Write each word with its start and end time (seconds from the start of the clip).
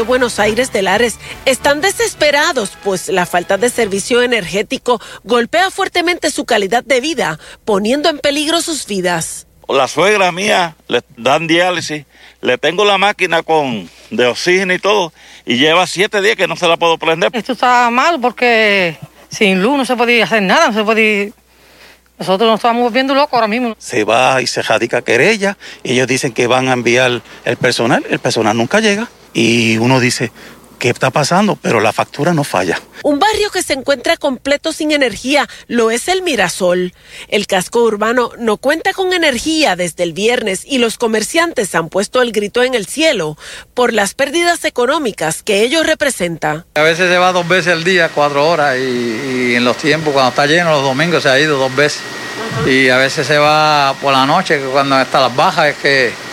Buenos 0.00 0.38
Aires 0.40 0.72
de 0.72 0.82
Lares 0.82 1.18
están 1.44 1.80
desesperados, 1.80 2.72
pues 2.82 3.08
la 3.08 3.26
falta 3.26 3.58
de 3.58 3.68
servicio 3.68 4.22
energético 4.22 5.00
golpea 5.22 5.70
fuertemente 5.70 6.30
su 6.30 6.44
calidad 6.44 6.82
de 6.82 7.00
vida, 7.00 7.38
poniendo 7.64 8.08
en 8.08 8.18
peligro 8.18 8.62
sus 8.62 8.86
vidas. 8.86 9.46
La 9.68 9.86
suegra 9.86 10.32
mía 10.32 10.76
le 10.88 11.02
dan 11.16 11.46
diálisis, 11.46 12.04
le 12.40 12.58
tengo 12.58 12.84
la 12.84 12.98
máquina 12.98 13.42
con 13.42 13.88
de 14.10 14.26
oxígeno 14.26 14.74
y 14.74 14.78
todo, 14.78 15.12
y 15.44 15.56
lleva 15.56 15.86
siete 15.86 16.20
días 16.20 16.36
que 16.36 16.48
no 16.48 16.56
se 16.56 16.66
la 16.66 16.76
puedo 16.76 16.98
prender. 16.98 17.30
Esto 17.32 17.52
está 17.52 17.88
mal 17.90 18.20
porque 18.20 18.96
sin 19.28 19.62
luz 19.62 19.76
no 19.76 19.84
se 19.84 19.94
podía 19.94 20.24
hacer 20.24 20.42
nada, 20.42 20.68
no 20.68 20.74
se 20.74 20.84
podía 20.84 21.30
nosotros 22.18 22.48
nos 22.48 22.60
estamos 22.60 22.92
viendo 22.92 23.14
locos 23.14 23.34
ahora 23.34 23.48
mismo. 23.48 23.74
Se 23.78 24.04
va 24.04 24.40
y 24.40 24.46
se 24.46 24.62
radica 24.62 25.02
querella. 25.02 25.56
Ellos 25.82 26.06
dicen 26.06 26.32
que 26.32 26.46
van 26.46 26.68
a 26.68 26.72
enviar 26.72 27.20
el 27.44 27.56
personal. 27.56 28.04
El 28.08 28.20
personal 28.20 28.56
nunca 28.56 28.78
llega. 28.78 29.08
Y 29.32 29.78
uno 29.78 30.00
dice, 30.00 30.32
qué 30.82 30.88
está 30.88 31.10
pasando, 31.12 31.56
pero 31.62 31.78
la 31.78 31.92
factura 31.92 32.34
no 32.34 32.42
falla. 32.42 32.82
Un 33.04 33.20
barrio 33.20 33.52
que 33.52 33.62
se 33.62 33.72
encuentra 33.72 34.16
completo 34.16 34.72
sin 34.72 34.90
energía 34.90 35.48
lo 35.68 35.92
es 35.92 36.08
el 36.08 36.22
Mirasol. 36.22 36.92
El 37.28 37.46
casco 37.46 37.84
urbano 37.84 38.32
no 38.40 38.56
cuenta 38.56 38.92
con 38.92 39.12
energía 39.12 39.76
desde 39.76 40.02
el 40.02 40.12
viernes 40.12 40.64
y 40.66 40.78
los 40.78 40.98
comerciantes 40.98 41.76
han 41.76 41.88
puesto 41.88 42.20
el 42.20 42.32
grito 42.32 42.64
en 42.64 42.74
el 42.74 42.86
cielo 42.86 43.38
por 43.74 43.92
las 43.92 44.14
pérdidas 44.14 44.64
económicas 44.64 45.44
que 45.44 45.62
ello 45.62 45.84
representa. 45.84 46.66
A 46.74 46.82
veces 46.82 47.08
se 47.08 47.16
va 47.16 47.30
dos 47.30 47.46
veces 47.46 47.74
al 47.74 47.84
día, 47.84 48.10
cuatro 48.12 48.44
horas, 48.50 48.76
y, 48.76 49.54
en 49.54 49.64
los 49.64 49.76
tiempos, 49.76 50.12
cuando 50.12 50.30
está 50.30 50.46
lleno, 50.46 50.72
los 50.72 50.82
domingos 50.82 51.22
se 51.22 51.28
ha 51.28 51.38
ido 51.38 51.58
dos 51.58 51.76
veces. 51.76 52.02
Y 52.66 52.88
a 52.88 52.96
veces 52.96 53.24
se 53.24 53.38
va 53.38 53.94
por 54.02 54.12
la 54.12 54.26
noche, 54.26 54.60
cuando 54.72 55.00
está 55.00 55.20
las 55.20 55.36
bajas, 55.36 55.68
es 55.68 55.76
que 55.76 56.31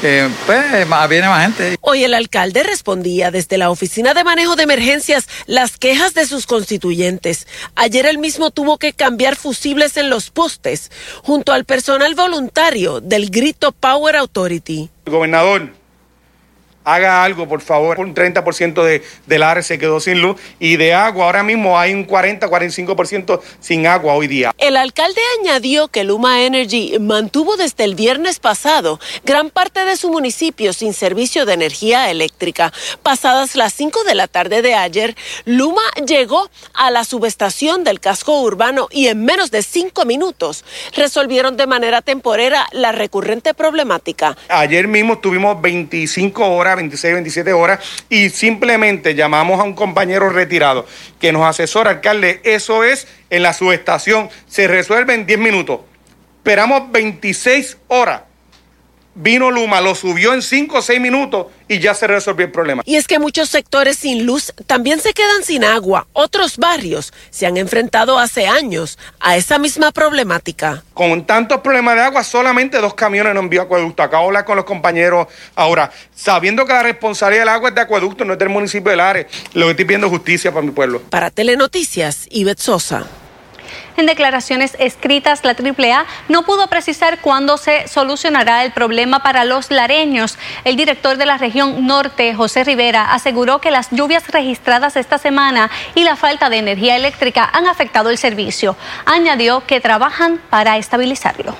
pues 0.00 1.08
viene 1.08 1.28
más 1.28 1.42
gente. 1.42 1.78
Hoy 1.82 2.04
el 2.04 2.14
alcalde 2.14 2.62
respondía 2.62 3.30
desde 3.30 3.58
la 3.58 3.70
Oficina 3.70 4.14
de 4.14 4.24
Manejo 4.24 4.56
de 4.56 4.62
Emergencias 4.62 5.28
las 5.46 5.76
quejas 5.76 6.14
de 6.14 6.26
sus 6.26 6.46
constituyentes. 6.46 7.46
Ayer 7.74 8.06
él 8.06 8.18
mismo 8.18 8.50
tuvo 8.50 8.78
que 8.78 8.92
cambiar 8.92 9.36
fusibles 9.36 9.96
en 9.96 10.08
los 10.08 10.30
postes 10.30 10.90
junto 11.22 11.52
al 11.52 11.64
personal 11.64 12.14
voluntario 12.14 13.00
del 13.00 13.30
Grito 13.30 13.72
Power 13.72 14.16
Authority. 14.16 14.88
Gobernador, 15.06 15.70
haga 16.84 17.24
algo, 17.24 17.48
por 17.48 17.60
favor. 17.60 18.00
Un 18.00 18.14
30% 18.14 18.82
de, 18.82 19.02
del 19.26 19.42
área 19.42 19.62
se 19.62 19.78
quedó 19.78 20.00
sin 20.00 20.20
luz 20.20 20.40
y 20.58 20.76
de 20.76 20.94
agua. 20.94 21.26
Ahora 21.26 21.42
mismo 21.42 21.78
hay 21.78 21.92
un 21.92 22.06
40-45% 22.06 23.40
sin 23.60 23.86
agua 23.86 24.14
hoy 24.14 24.26
día. 24.26 24.52
El 24.58 24.76
alcalde 24.76 25.20
añadió 25.40 25.88
que 25.88 26.04
Luma 26.04 26.42
Energy 26.42 26.98
mantuvo 26.98 27.56
desde 27.56 27.84
el 27.84 27.94
viernes 27.94 28.40
pasado 28.40 29.00
gran 29.24 29.50
parte 29.50 29.84
de 29.84 29.96
su 29.96 30.10
municipio 30.10 30.72
sin 30.72 30.94
servicio 30.94 31.46
de 31.46 31.54
energía 31.54 32.10
eléctrica. 32.10 32.72
Pasadas 33.02 33.56
las 33.56 33.72
5 33.74 34.04
de 34.04 34.14
la 34.14 34.28
tarde 34.28 34.62
de 34.62 34.74
ayer, 34.74 35.16
Luma 35.44 35.82
llegó 36.06 36.50
a 36.74 36.90
la 36.90 37.04
subestación 37.04 37.84
del 37.84 38.00
casco 38.00 38.40
urbano 38.40 38.88
y 38.90 39.08
en 39.08 39.24
menos 39.24 39.50
de 39.50 39.62
cinco 39.62 40.04
minutos 40.04 40.64
resolvieron 40.94 41.56
de 41.56 41.66
manera 41.66 42.02
temporera 42.02 42.66
la 42.72 42.92
recurrente 42.92 43.54
problemática. 43.54 44.36
Ayer 44.48 44.88
mismo 44.88 45.18
tuvimos 45.18 45.60
25 45.60 46.46
horas 46.46 46.69
26, 46.76 47.14
27 47.14 47.52
horas, 47.52 47.80
y 48.08 48.30
simplemente 48.30 49.14
llamamos 49.14 49.60
a 49.60 49.64
un 49.64 49.74
compañero 49.74 50.28
retirado 50.30 50.86
que 51.18 51.32
nos 51.32 51.44
asesora, 51.44 51.90
alcalde, 51.90 52.40
eso 52.44 52.84
es 52.84 53.06
en 53.30 53.42
la 53.42 53.52
subestación, 53.52 54.30
se 54.46 54.68
resuelve 54.68 55.14
en 55.14 55.26
10 55.26 55.38
minutos. 55.38 55.80
Esperamos 56.38 56.90
26 56.90 57.76
horas 57.88 58.22
Vino 59.14 59.50
Luma, 59.50 59.80
lo 59.80 59.94
subió 59.94 60.34
en 60.34 60.40
5 60.40 60.78
o 60.78 60.82
6 60.82 61.00
minutos 61.00 61.46
y 61.68 61.80
ya 61.80 61.94
se 61.94 62.06
resolvió 62.06 62.46
el 62.46 62.52
problema. 62.52 62.82
Y 62.86 62.96
es 62.96 63.08
que 63.08 63.18
muchos 63.18 63.48
sectores 63.48 63.98
sin 63.98 64.24
luz 64.24 64.52
también 64.66 65.00
se 65.00 65.12
quedan 65.12 65.42
sin 65.42 65.64
agua. 65.64 66.06
Otros 66.12 66.58
barrios 66.58 67.12
se 67.30 67.46
han 67.46 67.56
enfrentado 67.56 68.18
hace 68.18 68.46
años 68.46 68.98
a 69.18 69.36
esa 69.36 69.58
misma 69.58 69.90
problemática. 69.90 70.84
Con 70.94 71.26
tantos 71.26 71.60
problemas 71.60 71.96
de 71.96 72.02
agua, 72.02 72.22
solamente 72.22 72.78
dos 72.78 72.94
camiones 72.94 73.34
no 73.34 73.40
envió 73.40 73.62
acueducto. 73.62 74.02
Acabo 74.02 74.22
de 74.24 74.28
hablar 74.28 74.44
con 74.44 74.56
los 74.56 74.64
compañeros 74.64 75.26
ahora, 75.56 75.90
sabiendo 76.14 76.64
que 76.64 76.72
la 76.72 76.82
responsabilidad 76.84 77.42
del 77.42 77.48
agua 77.48 77.68
es 77.70 77.74
de 77.74 77.80
acueducto, 77.80 78.24
no 78.24 78.34
es 78.34 78.38
del 78.38 78.48
municipio 78.48 78.90
de 78.90 78.96
Lares. 78.96 79.26
Lo 79.54 79.66
que 79.66 79.72
estoy 79.72 79.84
pidiendo 79.86 80.08
justicia 80.08 80.52
para 80.52 80.64
mi 80.64 80.70
pueblo. 80.70 81.02
Para 81.10 81.30
Telenoticias, 81.30 82.26
Ivette 82.30 82.60
Sosa. 82.60 83.06
En 83.96 84.06
declaraciones 84.06 84.76
escritas, 84.78 85.44
la 85.44 85.52
AAA 85.52 86.06
no 86.28 86.44
pudo 86.44 86.68
precisar 86.68 87.20
cuándo 87.20 87.56
se 87.56 87.88
solucionará 87.88 88.64
el 88.64 88.72
problema 88.72 89.22
para 89.22 89.44
los 89.44 89.70
lareños. 89.70 90.38
El 90.64 90.76
director 90.76 91.16
de 91.16 91.26
la 91.26 91.38
región 91.38 91.86
norte, 91.86 92.34
José 92.34 92.64
Rivera, 92.64 93.12
aseguró 93.12 93.60
que 93.60 93.70
las 93.70 93.90
lluvias 93.90 94.26
registradas 94.28 94.96
esta 94.96 95.18
semana 95.18 95.70
y 95.94 96.04
la 96.04 96.16
falta 96.16 96.48
de 96.48 96.58
energía 96.58 96.96
eléctrica 96.96 97.48
han 97.52 97.66
afectado 97.66 98.10
el 98.10 98.18
servicio. 98.18 98.76
Añadió 99.06 99.66
que 99.66 99.80
trabajan 99.80 100.40
para 100.50 100.76
estabilizarlo. 100.76 101.54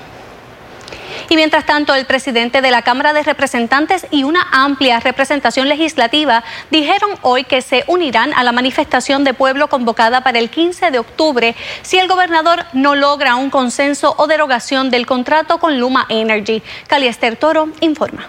Y 1.29 1.35
mientras 1.35 1.65
tanto, 1.65 1.93
el 1.93 2.05
presidente 2.05 2.61
de 2.61 2.71
la 2.71 2.81
Cámara 2.81 3.13
de 3.13 3.23
Representantes 3.23 4.07
y 4.11 4.23
una 4.23 4.47
amplia 4.51 4.99
representación 4.99 5.69
legislativa 5.69 6.43
dijeron 6.69 7.11
hoy 7.21 7.43
que 7.43 7.61
se 7.61 7.83
unirán 7.87 8.33
a 8.33 8.43
la 8.43 8.51
manifestación 8.51 9.23
de 9.23 9.33
pueblo 9.33 9.67
convocada 9.67 10.21
para 10.21 10.39
el 10.39 10.49
15 10.49 10.91
de 10.91 10.99
octubre 10.99 11.55
si 11.81 11.97
el 11.97 12.07
gobernador 12.07 12.65
no 12.73 12.95
logra 12.95 13.35
un 13.35 13.49
consenso 13.49 14.15
o 14.17 14.27
derogación 14.27 14.89
del 14.89 15.05
contrato 15.05 15.59
con 15.59 15.79
Luma 15.79 16.05
Energy. 16.09 16.61
Caliester 16.87 17.35
Toro 17.35 17.69
informa. 17.79 18.27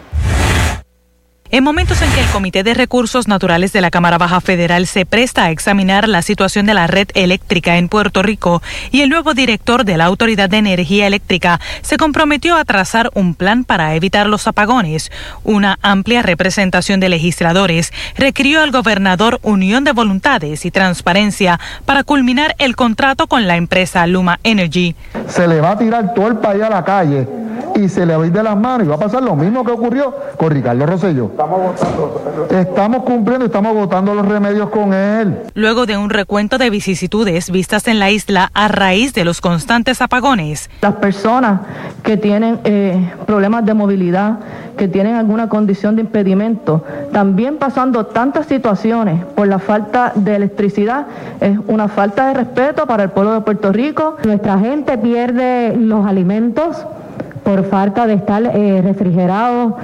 En 1.54 1.64
momentos 1.64 2.00
en 2.00 2.10
que 2.12 2.20
el 2.20 2.26
Comité 2.28 2.62
de 2.62 2.72
Recursos 2.72 3.28
Naturales 3.28 3.74
de 3.74 3.82
la 3.82 3.90
Cámara 3.90 4.16
Baja 4.16 4.40
Federal 4.40 4.86
se 4.86 5.04
presta 5.04 5.44
a 5.44 5.50
examinar 5.50 6.08
la 6.08 6.22
situación 6.22 6.64
de 6.64 6.72
la 6.72 6.86
red 6.86 7.08
eléctrica 7.12 7.76
en 7.76 7.90
Puerto 7.90 8.22
Rico 8.22 8.62
y 8.90 9.02
el 9.02 9.10
nuevo 9.10 9.34
director 9.34 9.84
de 9.84 9.98
la 9.98 10.06
Autoridad 10.06 10.48
de 10.48 10.56
Energía 10.56 11.06
Eléctrica 11.06 11.60
se 11.82 11.98
comprometió 11.98 12.56
a 12.56 12.64
trazar 12.64 13.10
un 13.12 13.34
plan 13.34 13.64
para 13.64 13.94
evitar 13.94 14.28
los 14.28 14.46
apagones, 14.46 15.12
una 15.44 15.78
amplia 15.82 16.22
representación 16.22 17.00
de 17.00 17.10
legisladores 17.10 17.92
requirió 18.16 18.62
al 18.62 18.70
gobernador 18.70 19.38
unión 19.42 19.84
de 19.84 19.92
voluntades 19.92 20.64
y 20.64 20.70
transparencia 20.70 21.60
para 21.84 22.02
culminar 22.02 22.54
el 22.60 22.76
contrato 22.76 23.26
con 23.26 23.46
la 23.46 23.56
empresa 23.56 24.06
Luma 24.06 24.40
Energy. 24.42 24.96
Se 25.28 25.46
le 25.46 25.60
va 25.60 25.72
a 25.72 25.76
tirar 25.76 26.14
todo 26.14 26.28
el 26.28 26.36
país 26.38 26.62
a 26.62 26.70
la 26.70 26.82
calle 26.82 27.41
y 27.74 27.88
se 27.88 28.06
le 28.06 28.16
va 28.16 28.24
a 28.24 28.26
ir 28.26 28.32
de 28.32 28.42
las 28.42 28.56
manos 28.56 28.86
y 28.86 28.88
va 28.90 28.96
a 28.96 28.98
pasar 28.98 29.22
lo 29.22 29.34
mismo 29.36 29.64
que 29.64 29.72
ocurrió 29.72 30.14
con 30.36 30.50
Ricardo 30.50 30.86
Rosselló. 30.86 31.30
Estamos 32.50 33.02
cumpliendo, 33.04 33.46
estamos 33.46 33.74
votando 33.74 34.14
los 34.14 34.26
remedios 34.26 34.68
con 34.70 34.92
él. 34.92 35.38
Luego 35.54 35.86
de 35.86 35.96
un 35.96 36.10
recuento 36.10 36.58
de 36.58 36.70
vicisitudes 36.70 37.50
vistas 37.50 37.88
en 37.88 37.98
la 37.98 38.10
isla 38.10 38.50
a 38.54 38.68
raíz 38.68 39.14
de 39.14 39.24
los 39.24 39.40
constantes 39.40 40.00
apagones. 40.02 40.70
Las 40.80 40.94
personas 40.96 41.60
que 42.02 42.16
tienen 42.16 42.60
eh, 42.64 43.12
problemas 43.26 43.64
de 43.64 43.74
movilidad, 43.74 44.38
que 44.76 44.88
tienen 44.88 45.14
alguna 45.16 45.48
condición 45.48 45.96
de 45.96 46.02
impedimento, 46.02 46.84
también 47.12 47.58
pasando 47.58 48.06
tantas 48.06 48.46
situaciones 48.46 49.24
por 49.34 49.46
la 49.46 49.58
falta 49.58 50.12
de 50.14 50.36
electricidad, 50.36 51.06
es 51.40 51.58
una 51.68 51.88
falta 51.88 52.28
de 52.28 52.34
respeto 52.34 52.86
para 52.86 53.04
el 53.04 53.10
pueblo 53.10 53.34
de 53.34 53.40
Puerto 53.42 53.72
Rico. 53.72 54.16
Nuestra 54.24 54.58
gente 54.58 54.98
pierde 54.98 55.76
los 55.76 56.06
alimentos 56.06 56.76
por 57.44 57.64
falta 57.68 58.06
de 58.06 58.14
estar 58.14 58.42
eh, 58.44 58.80
refrigerados 58.82 59.74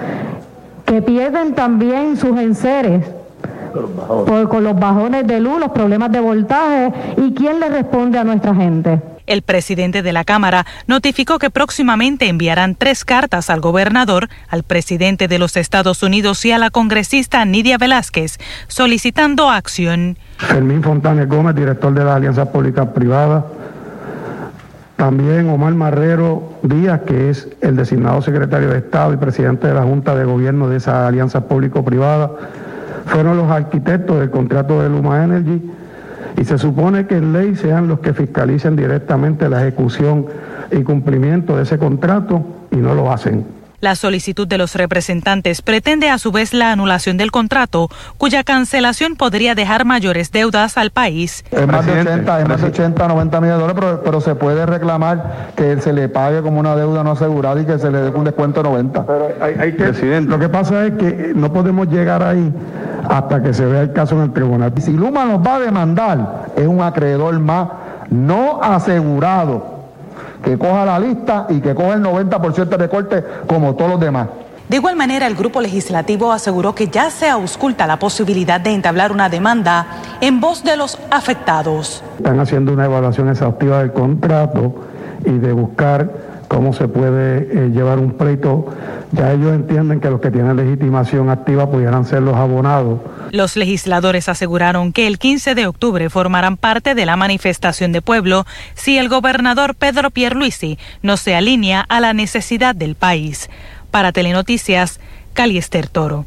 que 0.85 1.03
pierden 1.03 1.55
también 1.55 2.17
sus 2.17 2.39
enseres 2.39 3.05
por, 4.27 4.49
con 4.49 4.65
los 4.65 4.79
bajones 4.79 5.27
de 5.27 5.41
luz, 5.41 5.61
los 5.61 5.71
problemas 5.71 6.11
de 6.11 6.21
voltaje 6.21 6.93
y 7.17 7.35
quién 7.35 7.61
le 7.61 7.69
responde 7.69 8.19
a 8.19 8.25
nuestra 8.25 8.55
gente. 8.55 9.01
El 9.29 9.43
presidente 9.43 10.03
de 10.03 10.15
la 10.15 10.25
Cámara 10.25 10.65
notificó 10.87 11.39
que 11.39 11.51
próximamente 11.51 12.29
enviarán 12.29 12.75
tres 12.75 13.05
cartas 13.05 13.51
al 13.51 13.61
gobernador, 13.61 14.31
al 14.49 14.63
presidente 14.63 15.29
de 15.29 15.39
los 15.39 15.59
Estados 15.59 16.03
Unidos 16.03 16.43
y 16.47 16.53
a 16.53 16.59
la 16.59 16.71
congresista 16.71 17.45
Nidia 17.45 17.77
Velázquez, 17.77 18.39
solicitando 18.69 19.51
acción. 19.51 20.16
Fermín 20.39 20.83
Fontanes 20.83 21.28
Gómez, 21.28 21.54
director 21.54 21.93
de 21.93 22.04
la 22.04 22.15
Alianza 22.15 22.51
Pública 22.51 22.95
Privada, 22.95 23.45
también 24.98 25.48
Omar 25.48 25.74
Marrero 25.74 26.42
Díaz, 26.65 27.03
que 27.03 27.30
es 27.30 27.48
el 27.60 27.77
designado 27.77 28.21
secretario 28.21 28.71
de 28.71 28.78
Estado 28.78 29.12
y 29.12 29.16
presidente 29.16 29.68
de 29.68 29.74
la 29.74 29.84
Junta 29.84 30.16
de 30.16 30.24
Gobierno 30.24 30.68
de 30.68 30.78
esa 30.78 31.06
alianza 31.06 31.47
público-privada, 31.47 32.33
fueron 33.06 33.36
los 33.36 33.48
arquitectos 33.48 34.18
del 34.18 34.30
contrato 34.30 34.83
de 34.83 34.89
Luma 34.89 35.22
Energy 35.22 35.71
y 36.36 36.45
se 36.45 36.59
supone 36.59 37.06
que 37.06 37.16
en 37.16 37.33
ley 37.33 37.54
sean 37.54 37.86
los 37.86 38.00
que 38.00 38.12
fiscalicen 38.12 38.74
directamente 38.74 39.48
la 39.48 39.62
ejecución 39.62 40.27
y 40.72 40.83
cumplimiento 40.83 41.56
de 41.56 41.62
ese 41.62 41.78
contrato 41.78 42.42
y 42.72 42.77
no 42.78 42.92
lo 42.97 43.12
hacen. 43.12 43.58
La 43.80 43.95
solicitud 43.95 44.48
de 44.48 44.59
los 44.59 44.75
representantes 44.75 45.63
pretende 45.63 46.10
a 46.10 46.19
su 46.19 46.33
vez 46.33 46.53
la 46.53 46.72
anulación 46.72 47.16
del 47.16 47.30
contrato, 47.30 47.89
cuya 48.16 48.42
cancelación 48.42 49.15
podría 49.15 49.54
dejar 49.54 49.84
mayores 49.84 50.33
deudas 50.33 50.77
al 50.77 50.91
país. 50.91 51.45
Es 51.53 51.66
más 51.66 51.86
de 51.86 52.01
80, 52.01 52.41
es 52.41 52.48
más 52.48 52.60
de 52.60 52.66
80 52.69 53.09
90 53.09 53.41
millones 53.41 53.59
de 53.60 53.75
dólares, 53.75 54.01
pero, 54.04 54.21
se 54.21 54.34
puede 54.34 54.66
reclamar 54.66 55.53
que 55.54 55.80
se 55.80 55.92
le 55.92 56.09
pague 56.09 56.42
como 56.42 56.59
una 56.59 56.75
deuda 56.75 57.04
no 57.04 57.13
asegurada 57.13 57.60
y 57.60 57.66
que 57.66 57.78
se 57.78 57.91
le 57.92 57.98
dé 57.98 58.10
un 58.10 58.25
descuento 58.25 58.65
de 58.65 58.69
90. 58.69 59.07
Pero 59.07 59.28
hay, 59.41 59.72
que, 59.72 59.84
Presidente. 59.84 60.28
Lo 60.28 60.41
que 60.41 60.48
pasa 60.48 60.86
es 60.86 60.95
que 60.95 61.33
no 61.36 61.53
podemos 61.53 61.86
llegar 61.89 62.25
ahí 62.25 62.53
hasta 63.09 63.41
que 63.42 63.54
se 63.54 63.65
vea 63.65 63.83
el 63.83 63.92
caso 63.92 64.16
en 64.16 64.22
el 64.22 64.33
tribunal. 64.33 64.72
Si 64.80 64.92
Luma 64.92 65.25
nos 65.25 65.47
va 65.47 65.54
a 65.54 65.60
demandar, 65.60 66.47
es 66.57 66.66
un 66.66 66.83
acreedor 66.83 67.39
más 67.39 67.69
no 68.10 68.60
asegurado 68.60 69.78
que 70.43 70.59
coja 70.59 70.85
la 70.85 70.99
lista 70.99 71.47
y 71.49 71.61
que 71.61 71.75
coja 71.75 71.95
el 71.95 72.03
90% 72.03 72.69
de 72.69 72.77
recorte 72.77 73.25
como 73.47 73.75
todos 73.75 73.93
los 73.93 74.01
demás. 74.01 74.29
De 74.69 74.77
igual 74.77 74.97
manera, 74.97 75.27
el 75.27 75.35
grupo 75.35 75.63
legislativo 75.63 76.31
aseguró 76.31 76.75
que 76.75 76.89
ya 76.89 77.11
se 77.11 77.29
ausculta 77.29 77.87
la 77.87 77.99
posibilidad 77.99 78.61
de 78.61 78.75
entablar 78.75 79.13
una 79.13 79.31
demanda 79.31 79.87
en 80.21 80.41
voz 80.41 80.63
de 80.63 80.77
los 80.77 80.99
afectados. 81.11 82.03
Están 82.19 82.39
haciendo 82.39 82.73
una 82.73 82.85
evaluación 82.85 83.31
exhaustiva 83.31 83.79
del 83.79 83.93
contrato 83.95 84.75
y 85.25 85.39
de 85.39 85.53
buscar 85.53 86.11
cómo 86.48 86.72
se 86.72 86.89
puede 86.89 87.39
eh, 87.39 87.71
llevar 87.71 87.98
un 87.98 88.12
pleito. 88.12 88.74
Ya 89.12 89.33
ellos 89.33 89.54
entienden 89.54 90.00
que 90.00 90.10
los 90.10 90.21
que 90.21 90.30
tienen 90.30 90.56
legitimación 90.56 91.30
activa 91.30 91.71
pudieran 91.71 92.04
ser 92.04 92.22
los 92.22 92.34
abonados. 92.34 93.00
Los 93.30 93.56
legisladores 93.56 94.28
aseguraron 94.28 94.92
que 94.92 95.06
el 95.06 95.18
15 95.18 95.54
de 95.54 95.66
octubre 95.66 96.10
formarán 96.10 96.56
parte 96.56 96.95
de 96.95 97.06
la 97.06 97.16
manifestación 97.16 97.92
de 97.92 98.03
pueblo 98.03 98.47
si 98.74 98.98
el 98.98 99.09
gobernador 99.09 99.74
Pedro 99.74 100.10
Pierluisi 100.10 100.78
no 101.03 101.16
se 101.16 101.36
alinea 101.36 101.84
a 101.89 102.00
la 102.00 102.12
necesidad 102.15 102.74
del 102.74 102.94
país. 102.94 103.48
Para 103.91 104.12
Telenoticias, 104.12 105.01
Caliester 105.34 105.89
Toro. 105.89 106.27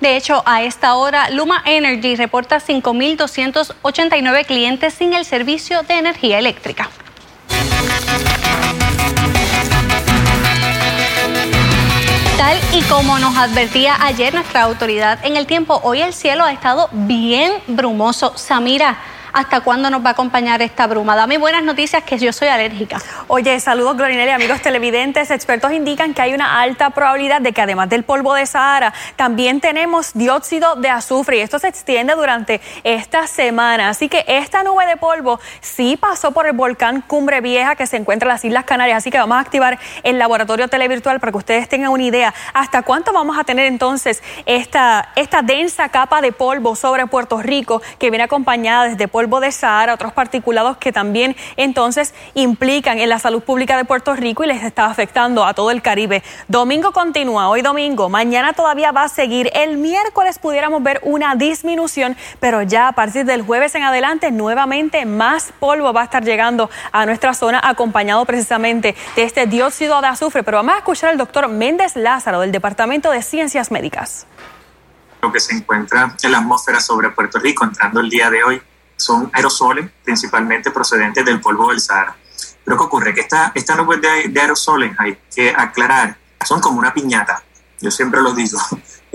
De 0.00 0.16
hecho, 0.16 0.42
a 0.44 0.62
esta 0.62 0.94
hora, 0.94 1.30
Luma 1.30 1.62
Energy 1.64 2.16
reporta 2.16 2.60
5.289 2.60 4.44
clientes 4.44 4.94
sin 4.94 5.14
el 5.14 5.24
servicio 5.24 5.82
de 5.84 5.94
energía 5.98 6.38
eléctrica. 6.38 6.90
Tal 12.36 12.58
y 12.72 12.82
como 12.82 13.18
nos 13.18 13.36
advertía 13.36 13.96
ayer 14.00 14.34
nuestra 14.34 14.62
autoridad 14.62 15.18
en 15.24 15.36
el 15.36 15.46
tiempo, 15.46 15.80
hoy 15.82 16.02
el 16.02 16.12
cielo 16.12 16.44
ha 16.44 16.52
estado 16.52 16.88
bien 16.92 17.52
brumoso. 17.66 18.32
Samira, 18.36 18.98
hasta 19.36 19.60
cuándo 19.60 19.90
nos 19.90 20.02
va 20.02 20.08
a 20.08 20.12
acompañar 20.12 20.62
esta 20.62 20.86
bruma. 20.86 21.14
Dame 21.14 21.36
buenas 21.36 21.62
noticias 21.62 22.02
que 22.04 22.18
yo 22.18 22.32
soy 22.32 22.48
alérgica. 22.48 23.02
Oye, 23.26 23.60
saludos 23.60 23.94
Glorinelli, 23.94 24.30
amigos 24.30 24.62
televidentes. 24.62 25.30
Expertos 25.30 25.72
indican 25.72 26.14
que 26.14 26.22
hay 26.22 26.32
una 26.32 26.58
alta 26.58 26.88
probabilidad 26.88 27.42
de 27.42 27.52
que 27.52 27.60
además 27.60 27.90
del 27.90 28.02
polvo 28.02 28.32
de 28.32 28.46
Sahara, 28.46 28.94
también 29.16 29.60
tenemos 29.60 30.14
dióxido 30.14 30.76
de 30.76 30.88
azufre 30.88 31.36
y 31.36 31.40
esto 31.40 31.58
se 31.58 31.68
extiende 31.68 32.14
durante 32.14 32.62
esta 32.82 33.26
semana. 33.26 33.90
Así 33.90 34.08
que 34.08 34.24
esta 34.26 34.62
nube 34.62 34.86
de 34.86 34.96
polvo 34.96 35.38
sí 35.60 35.98
pasó 35.98 36.32
por 36.32 36.46
el 36.46 36.54
volcán 36.54 37.02
Cumbre 37.02 37.42
Vieja 37.42 37.76
que 37.76 37.86
se 37.86 37.98
encuentra 37.98 38.30
en 38.30 38.32
las 38.32 38.44
Islas 38.46 38.64
Canarias. 38.64 38.96
Así 38.96 39.10
que 39.10 39.18
vamos 39.18 39.36
a 39.36 39.40
activar 39.40 39.78
el 40.02 40.18
laboratorio 40.18 40.68
televirtual 40.68 41.20
para 41.20 41.30
que 41.30 41.38
ustedes 41.38 41.68
tengan 41.68 41.90
una 41.90 42.04
idea 42.04 42.32
hasta 42.54 42.80
cuánto 42.80 43.12
vamos 43.12 43.36
a 43.38 43.44
tener 43.44 43.66
entonces 43.66 44.22
esta, 44.46 45.10
esta 45.14 45.42
densa 45.42 45.90
capa 45.90 46.22
de 46.22 46.32
polvo 46.32 46.74
sobre 46.74 47.06
Puerto 47.06 47.42
Rico 47.42 47.82
que 47.98 48.08
viene 48.08 48.24
acompañada 48.24 48.88
desde 48.88 49.08
polvo 49.08 49.25
de 49.26 49.52
Sahara, 49.52 49.94
otros 49.94 50.12
particulados 50.12 50.76
que 50.76 50.92
también 50.92 51.36
entonces 51.56 52.14
implican 52.34 52.98
en 52.98 53.08
la 53.08 53.18
salud 53.18 53.42
pública 53.42 53.76
de 53.76 53.84
Puerto 53.84 54.14
Rico 54.14 54.44
y 54.44 54.46
les 54.46 54.62
está 54.62 54.86
afectando 54.86 55.44
a 55.44 55.52
todo 55.52 55.70
el 55.70 55.82
Caribe. 55.82 56.22
Domingo 56.48 56.92
continúa, 56.92 57.48
hoy 57.48 57.62
domingo, 57.62 58.08
mañana 58.08 58.52
todavía 58.52 58.92
va 58.92 59.02
a 59.02 59.08
seguir. 59.08 59.50
El 59.52 59.76
miércoles 59.76 60.38
pudiéramos 60.38 60.82
ver 60.82 61.00
una 61.02 61.34
disminución, 61.34 62.16
pero 62.38 62.62
ya 62.62 62.88
a 62.88 62.92
partir 62.92 63.26
del 63.26 63.42
jueves 63.42 63.74
en 63.74 63.82
adelante 63.82 64.30
nuevamente 64.30 65.04
más 65.04 65.52
polvo 65.58 65.92
va 65.92 66.02
a 66.02 66.04
estar 66.04 66.24
llegando 66.24 66.70
a 66.92 67.04
nuestra 67.04 67.34
zona 67.34 67.60
acompañado 67.62 68.24
precisamente 68.24 68.94
de 69.16 69.22
este 69.22 69.46
dióxido 69.46 70.00
de 70.00 70.06
azufre. 70.06 70.42
Pero 70.42 70.58
vamos 70.58 70.74
a 70.74 70.78
escuchar 70.78 71.10
al 71.10 71.18
doctor 71.18 71.48
Méndez 71.48 71.96
Lázaro 71.96 72.40
del 72.40 72.52
Departamento 72.52 73.10
de 73.10 73.22
Ciencias 73.22 73.70
Médicas. 73.70 74.26
Lo 75.22 75.32
que 75.32 75.40
se 75.40 75.54
encuentra 75.54 76.14
en 76.22 76.32
la 76.32 76.38
atmósfera 76.38 76.78
sobre 76.78 77.10
Puerto 77.10 77.38
Rico 77.38 77.64
entrando 77.64 78.00
el 78.00 78.08
día 78.08 78.30
de 78.30 78.44
hoy 78.44 78.62
son 78.96 79.30
aerosoles 79.32 79.90
principalmente 80.02 80.70
procedentes 80.70 81.24
del 81.24 81.40
polvo 81.40 81.70
del 81.70 81.80
Sahara. 81.80 82.16
Pero 82.64 82.76
¿qué 82.76 82.84
ocurre? 82.84 83.14
Que 83.14 83.20
esta, 83.20 83.52
esta 83.54 83.76
nube 83.76 83.98
de, 83.98 84.28
de 84.28 84.40
aerosoles, 84.40 84.92
hay 84.98 85.18
que 85.34 85.54
aclarar, 85.56 86.16
son 86.44 86.60
como 86.60 86.78
una 86.78 86.92
piñata. 86.92 87.42
Yo 87.80 87.90
siempre 87.90 88.20
lo 88.20 88.32
digo. 88.32 88.58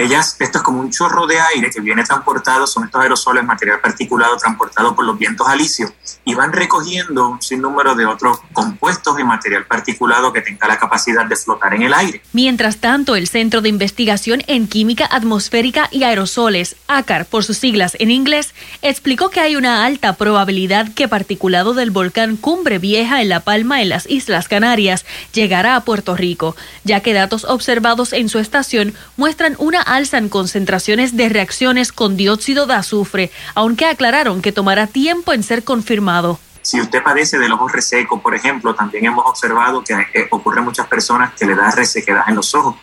Ellas, 0.01 0.35
esto 0.39 0.57
es 0.57 0.63
como 0.63 0.79
un 0.79 0.89
chorro 0.89 1.27
de 1.27 1.39
aire 1.39 1.69
que 1.69 1.79
viene 1.79 2.03
transportado, 2.03 2.65
son 2.65 2.85
estos 2.85 2.99
aerosoles, 2.99 3.43
material 3.43 3.79
particulado 3.81 4.35
transportado 4.35 4.95
por 4.95 5.05
los 5.05 5.15
vientos 5.15 5.47
alisios 5.47 5.91
y 6.25 6.33
van 6.33 6.51
recogiendo 6.51 7.29
un 7.29 7.39
sinnúmero 7.39 7.93
de 7.93 8.07
otros 8.07 8.39
compuestos 8.51 9.19
y 9.19 9.23
material 9.23 9.67
particulado 9.67 10.33
que 10.33 10.41
tenga 10.41 10.67
la 10.67 10.79
capacidad 10.79 11.23
de 11.27 11.35
flotar 11.35 11.75
en 11.75 11.83
el 11.83 11.93
aire. 11.93 12.23
Mientras 12.33 12.77
tanto, 12.77 13.15
el 13.15 13.27
Centro 13.27 13.61
de 13.61 13.69
Investigación 13.69 14.41
en 14.47 14.67
Química 14.67 15.07
Atmosférica 15.11 15.87
y 15.91 16.01
Aerosoles, 16.01 16.77
ACAR 16.87 17.27
por 17.27 17.43
sus 17.43 17.59
siglas 17.59 17.95
en 17.99 18.09
inglés, 18.09 18.55
explicó 18.81 19.29
que 19.29 19.39
hay 19.39 19.55
una 19.55 19.85
alta 19.85 20.13
probabilidad 20.13 20.91
que 20.95 21.09
particulado 21.09 21.75
del 21.75 21.91
volcán 21.91 22.37
Cumbre 22.37 22.79
Vieja 22.79 23.21
en 23.21 23.29
La 23.29 23.41
Palma 23.41 23.83
en 23.83 23.89
las 23.89 24.09
Islas 24.09 24.47
Canarias 24.47 25.05
llegará 25.31 25.75
a 25.75 25.83
Puerto 25.83 26.15
Rico, 26.15 26.55
ya 26.83 27.01
que 27.01 27.13
datos 27.13 27.45
observados 27.45 28.13
en 28.13 28.29
su 28.29 28.39
estación 28.39 28.95
muestran 29.15 29.55
una 29.59 29.90
alza 29.91 30.17
en 30.17 30.29
concentraciones 30.29 31.17
de 31.17 31.27
reacciones 31.29 31.91
con 31.91 32.15
dióxido 32.15 32.65
de 32.65 32.75
azufre, 32.75 33.31
aunque 33.55 33.85
aclararon 33.85 34.41
que 34.41 34.51
tomará 34.51 34.87
tiempo 34.87 35.33
en 35.33 35.43
ser 35.43 35.63
confirmado. 35.63 36.39
Si 36.61 36.79
usted 36.79 37.03
padece 37.03 37.37
del 37.37 37.51
ojo 37.51 37.67
reseco, 37.67 38.21
por 38.21 38.33
ejemplo, 38.33 38.73
también 38.73 39.05
hemos 39.05 39.25
observado 39.25 39.83
que 39.83 39.93
eh, 39.93 40.27
ocurre 40.29 40.61
muchas 40.61 40.87
personas 40.87 41.33
que 41.33 41.45
le 41.45 41.55
da 41.55 41.71
resequedad 41.71 42.23
en 42.27 42.35
los 42.35 42.53
ojos. 42.55 42.75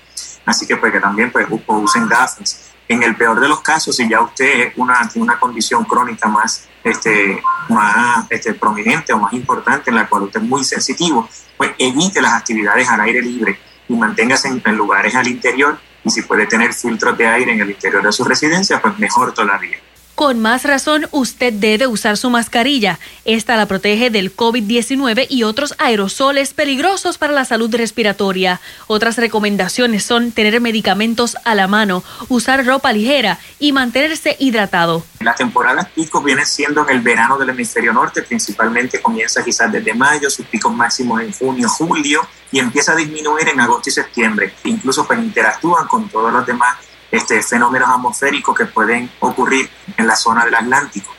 Así 0.44 0.66
que 0.66 0.76
pues 0.76 0.92
que 0.92 1.00
también 1.00 1.30
pues, 1.30 1.46
usen 1.66 2.08
gafas. 2.08 2.64
En 2.88 3.02
el 3.02 3.14
peor 3.16 3.38
de 3.38 3.48
los 3.48 3.60
casos, 3.60 3.96
si 3.96 4.08
ya 4.08 4.20
usted 4.22 4.72
una, 4.76 5.08
una 5.14 5.38
condición 5.38 5.84
crónica 5.84 6.26
más, 6.26 6.66
este, 6.82 7.40
más 7.68 8.26
este, 8.30 8.54
prominente 8.54 9.12
o 9.12 9.18
más 9.18 9.32
importante 9.34 9.90
en 9.90 9.96
la 9.96 10.08
cual 10.08 10.24
usted 10.24 10.40
es 10.40 10.46
muy 10.46 10.64
sensitivo, 10.64 11.28
pues 11.56 11.72
evite 11.78 12.22
las 12.22 12.32
actividades 12.32 12.88
al 12.88 13.02
aire 13.02 13.20
libre 13.20 13.60
y 13.88 13.94
manténgase 13.94 14.48
en, 14.48 14.62
en 14.64 14.76
lugares 14.76 15.14
al 15.14 15.28
interior 15.28 15.78
y 16.04 16.10
si 16.10 16.22
puede 16.22 16.46
tener 16.46 16.72
filtros 16.72 17.16
de 17.16 17.26
aire 17.26 17.52
en 17.52 17.60
el 17.60 17.70
interior 17.70 18.02
de 18.02 18.12
su 18.12 18.24
residencia, 18.24 18.80
pues 18.80 18.98
mejor 18.98 19.32
todavía. 19.32 19.78
Con 20.18 20.40
más 20.40 20.64
razón, 20.64 21.06
usted 21.12 21.52
debe 21.52 21.86
usar 21.86 22.16
su 22.16 22.28
mascarilla. 22.28 22.98
Esta 23.24 23.54
la 23.54 23.66
protege 23.66 24.10
del 24.10 24.34
COVID-19 24.34 25.28
y 25.28 25.44
otros 25.44 25.76
aerosoles 25.78 26.54
peligrosos 26.54 27.18
para 27.18 27.32
la 27.32 27.44
salud 27.44 27.72
respiratoria. 27.72 28.60
Otras 28.88 29.16
recomendaciones 29.16 30.02
son 30.04 30.32
tener 30.32 30.60
medicamentos 30.60 31.36
a 31.44 31.54
la 31.54 31.68
mano, 31.68 32.02
usar 32.28 32.66
ropa 32.66 32.92
ligera 32.92 33.38
y 33.60 33.70
mantenerse 33.70 34.34
hidratado. 34.40 35.04
Las 35.20 35.36
temporadas 35.36 35.86
picos 35.90 36.24
vienen 36.24 36.46
siendo 36.46 36.82
en 36.82 36.96
el 36.96 37.00
verano 37.00 37.38
del 37.38 37.50
hemisferio 37.50 37.92
norte, 37.92 38.22
principalmente 38.22 39.00
comienza 39.00 39.44
quizás 39.44 39.70
desde 39.70 39.94
mayo, 39.94 40.28
sus 40.30 40.46
picos 40.46 40.74
máximos 40.74 41.20
en 41.20 41.32
junio, 41.32 41.68
julio 41.68 42.22
y 42.50 42.58
empieza 42.58 42.90
a 42.90 42.96
disminuir 42.96 43.50
en 43.50 43.60
agosto 43.60 43.88
y 43.88 43.92
septiembre. 43.92 44.52
Incluso 44.64 45.06
pues 45.06 45.20
interactúan 45.20 45.86
con 45.86 46.08
todos 46.08 46.32
los 46.32 46.44
demás 46.44 46.76
este, 47.10 47.42
fenómenos 47.42 47.88
atmosféricos 47.88 48.56
que 48.56 48.66
pueden 48.66 49.10
ocurrir 49.20 49.68
en 49.96 50.06
la 50.06 50.16
zona 50.16 50.44
del 50.44 50.54
Atlántico. 50.54 51.17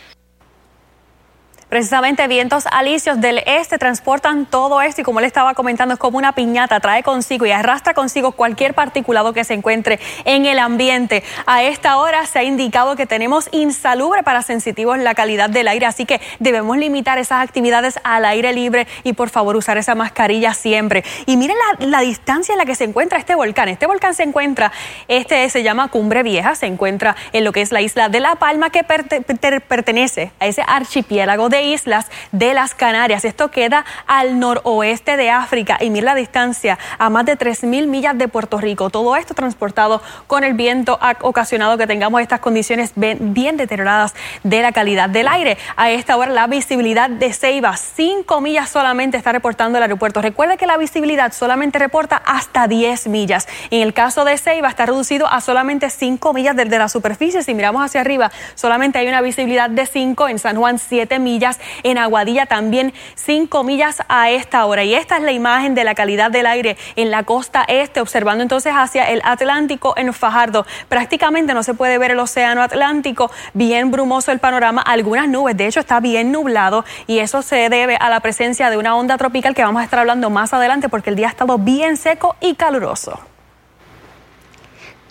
Precisamente 1.69 2.27
vientos 2.27 2.65
alisios 2.71 3.21
del 3.21 3.43
este 3.45 3.77
transportan 3.77 4.47
todo 4.47 4.81
esto 4.81 5.01
y 5.01 5.03
como 5.03 5.21
le 5.21 5.27
estaba 5.27 5.53
comentando 5.53 5.93
es 5.93 5.99
como 5.99 6.17
una 6.17 6.31
piñata, 6.31 6.79
trae 6.79 7.03
consigo 7.03 7.45
y 7.45 7.51
arrastra 7.51 7.93
consigo 7.93 8.31
cualquier 8.31 8.73
particulado 8.73 9.33
que 9.33 9.43
se 9.43 9.53
encuentre 9.53 9.99
en 10.25 10.47
el 10.47 10.57
ambiente. 10.57 11.23
A 11.45 11.61
esta 11.61 11.97
hora 11.97 12.25
se 12.25 12.39
ha 12.39 12.43
indicado 12.43 12.95
que 12.95 13.05
tenemos 13.05 13.49
insalubre 13.51 14.23
para 14.23 14.41
sensitivos 14.41 14.97
la 14.97 15.13
calidad 15.13 15.51
del 15.51 15.67
aire, 15.67 15.85
así 15.85 16.07
que 16.07 16.19
debemos 16.39 16.75
limitar 16.75 17.19
esas 17.19 17.43
actividades 17.43 17.99
al 18.03 18.25
aire 18.25 18.51
libre 18.51 18.87
y 19.03 19.13
por 19.13 19.29
favor 19.29 19.55
usar 19.55 19.77
esa 19.77 19.93
mascarilla 19.93 20.55
siempre. 20.55 21.03
Y 21.27 21.37
miren 21.37 21.57
la, 21.81 21.99
distancia 21.99 22.53
en 22.53 22.57
la 22.57 22.65
que 22.65 22.73
se 22.73 22.85
encuentra 22.85 23.19
este 23.19 23.35
volcán. 23.35 23.69
Este 23.69 23.85
volcán 23.85 24.15
se 24.15 24.23
encuentra, 24.23 24.71
este 25.07 25.47
se 25.51 25.61
llama 25.61 25.89
Cumbre 25.89 26.23
Vieja, 26.23 26.55
se 26.55 26.65
encuentra 26.65 27.15
en 27.31 27.43
lo 27.43 27.51
que 27.51 27.61
es 27.61 27.71
la 27.71 27.81
isla 27.81 28.09
de 28.09 28.21
La 28.21 28.37
Palma 28.37 28.71
que 28.71 28.83
perte, 28.83 29.21
per, 29.21 29.61
pertenece 29.61 30.31
a 30.39 30.47
ese 30.47 30.63
archipiélago 30.65 31.49
de 31.49 31.58
islas 31.63 32.07
de 32.31 32.53
las 32.53 32.73
Canarias. 32.75 33.25
Esto 33.25 33.51
queda 33.51 33.85
al 34.07 34.39
noroeste 34.39 35.17
de 35.17 35.29
África 35.29 35.77
y 35.79 35.89
mira 35.89 36.05
la 36.05 36.15
distancia 36.15 36.77
a 36.97 37.09
más 37.09 37.25
de 37.25 37.37
3.000 37.37 37.87
millas 37.87 38.17
de 38.17 38.27
Puerto 38.27 38.57
Rico. 38.57 38.89
Todo 38.89 39.15
esto 39.15 39.33
transportado 39.33 40.01
con 40.27 40.43
el 40.43 40.53
viento 40.53 40.97
ha 41.01 41.17
ocasionado 41.21 41.77
que 41.77 41.87
tengamos 41.87 42.21
estas 42.21 42.39
condiciones 42.39 42.93
bien 42.95 43.57
deterioradas 43.57 44.13
de 44.43 44.61
la 44.61 44.71
calidad 44.71 45.09
del 45.09 45.27
aire. 45.27 45.57
A 45.75 45.91
esta 45.91 46.17
hora 46.17 46.31
la 46.31 46.47
visibilidad 46.47 47.09
de 47.09 47.33
Ceiba, 47.33 47.75
5 47.75 48.41
millas 48.41 48.69
solamente 48.69 49.17
está 49.17 49.31
reportando 49.31 49.77
el 49.77 49.83
aeropuerto. 49.83 50.21
Recuerde 50.21 50.57
que 50.57 50.67
la 50.67 50.77
visibilidad 50.77 51.33
solamente 51.33 51.79
reporta 51.79 52.21
hasta 52.25 52.67
10 52.67 53.07
millas. 53.07 53.47
En 53.71 53.81
el 53.81 53.93
caso 53.93 54.25
de 54.25 54.37
Ceiba 54.37 54.69
está 54.69 54.85
reducido 54.85 55.27
a 55.27 55.41
solamente 55.41 55.89
5 55.89 56.33
millas 56.33 56.55
desde 56.55 56.77
la 56.77 56.89
superficie. 56.89 57.43
Si 57.43 57.53
miramos 57.53 57.83
hacia 57.83 58.01
arriba, 58.01 58.31
solamente 58.55 58.99
hay 58.99 59.07
una 59.07 59.21
visibilidad 59.21 59.69
de 59.69 59.85
5, 59.85 60.27
en 60.27 60.39
San 60.39 60.57
Juan 60.57 60.79
7 60.79 61.19
millas 61.19 61.48
en 61.83 61.97
Aguadilla 61.97 62.45
también 62.45 62.93
5 63.15 63.63
millas 63.63 64.03
a 64.09 64.29
esta 64.29 64.65
hora. 64.65 64.83
Y 64.83 64.93
esta 64.93 65.17
es 65.17 65.23
la 65.23 65.31
imagen 65.31 65.75
de 65.75 65.83
la 65.83 65.95
calidad 65.95 66.29
del 66.31 66.45
aire 66.45 66.77
en 66.95 67.11
la 67.11 67.23
costa 67.23 67.63
este, 67.67 68.01
observando 68.01 68.43
entonces 68.43 68.73
hacia 68.75 69.09
el 69.09 69.21
Atlántico 69.23 69.93
en 69.97 70.13
Fajardo. 70.13 70.65
Prácticamente 70.87 71.53
no 71.53 71.63
se 71.63 71.73
puede 71.73 71.97
ver 71.97 72.11
el 72.11 72.19
océano 72.19 72.61
Atlántico, 72.61 73.31
bien 73.53 73.91
brumoso 73.91 74.31
el 74.31 74.39
panorama, 74.39 74.81
algunas 74.81 75.27
nubes, 75.27 75.55
de 75.55 75.67
hecho 75.67 75.79
está 75.79 75.99
bien 75.99 76.31
nublado 76.31 76.85
y 77.07 77.19
eso 77.19 77.41
se 77.41 77.69
debe 77.69 77.95
a 77.95 78.09
la 78.09 78.19
presencia 78.19 78.69
de 78.69 78.77
una 78.77 78.95
onda 78.95 79.17
tropical 79.17 79.55
que 79.55 79.63
vamos 79.63 79.81
a 79.81 79.85
estar 79.85 79.99
hablando 79.99 80.29
más 80.29 80.53
adelante 80.53 80.89
porque 80.89 81.09
el 81.09 81.15
día 81.15 81.27
ha 81.27 81.31
estado 81.31 81.57
bien 81.57 81.97
seco 81.97 82.35
y 82.39 82.55
caluroso. 82.55 83.19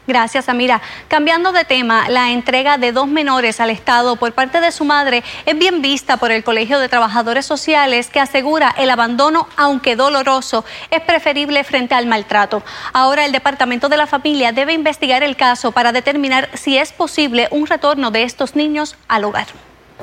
Gracias, 0.09 0.49
Amira. 0.49 0.81
Cambiando 1.09 1.53
de 1.53 1.67
tema, 1.67 2.09
la 2.09 2.31
entrega 2.31 2.79
de 2.79 2.93
dos 2.93 3.09
menores 3.09 3.61
al 3.61 3.69
Estado 3.69 4.17
por 4.17 4.33
parte 4.33 4.59
de 4.63 4.73
su 4.73 4.87
madre 4.87 5.23
es 5.45 5.59
bien 5.59 5.83
vista 5.83 6.17
por 6.17 6.31
el 6.31 6.43
Colegio 6.43 6.79
de 6.79 6.89
Trabajadores 6.89 7.45
Sociales 7.45 8.09
que 8.09 8.19
asegura 8.19 8.75
el 8.79 8.89
abandono, 8.89 9.47
aunque 9.59 9.97
doloroso, 9.97 10.65
es 10.91 11.03
preferible 11.03 11.63
frente 11.63 11.95
al 11.95 12.07
maltrato. 12.07 12.63
Ahora 12.95 13.27
el 13.27 13.33
Departamento 13.33 13.91
de 13.91 13.99
la 13.99 14.07
Familia 14.07 14.51
debe 14.51 14.73
investigar 14.73 15.23
el 15.23 15.37
caso 15.37 15.73
para 15.73 15.93
determinar 15.93 16.49
si 16.55 16.79
es 16.79 16.91
posible 16.91 17.47
un 17.51 17.67
retorno 17.67 18.11
de 18.11 18.23
estos 18.23 18.57
niños 18.57 18.97
al 19.09 19.25
hogar. 19.25 19.49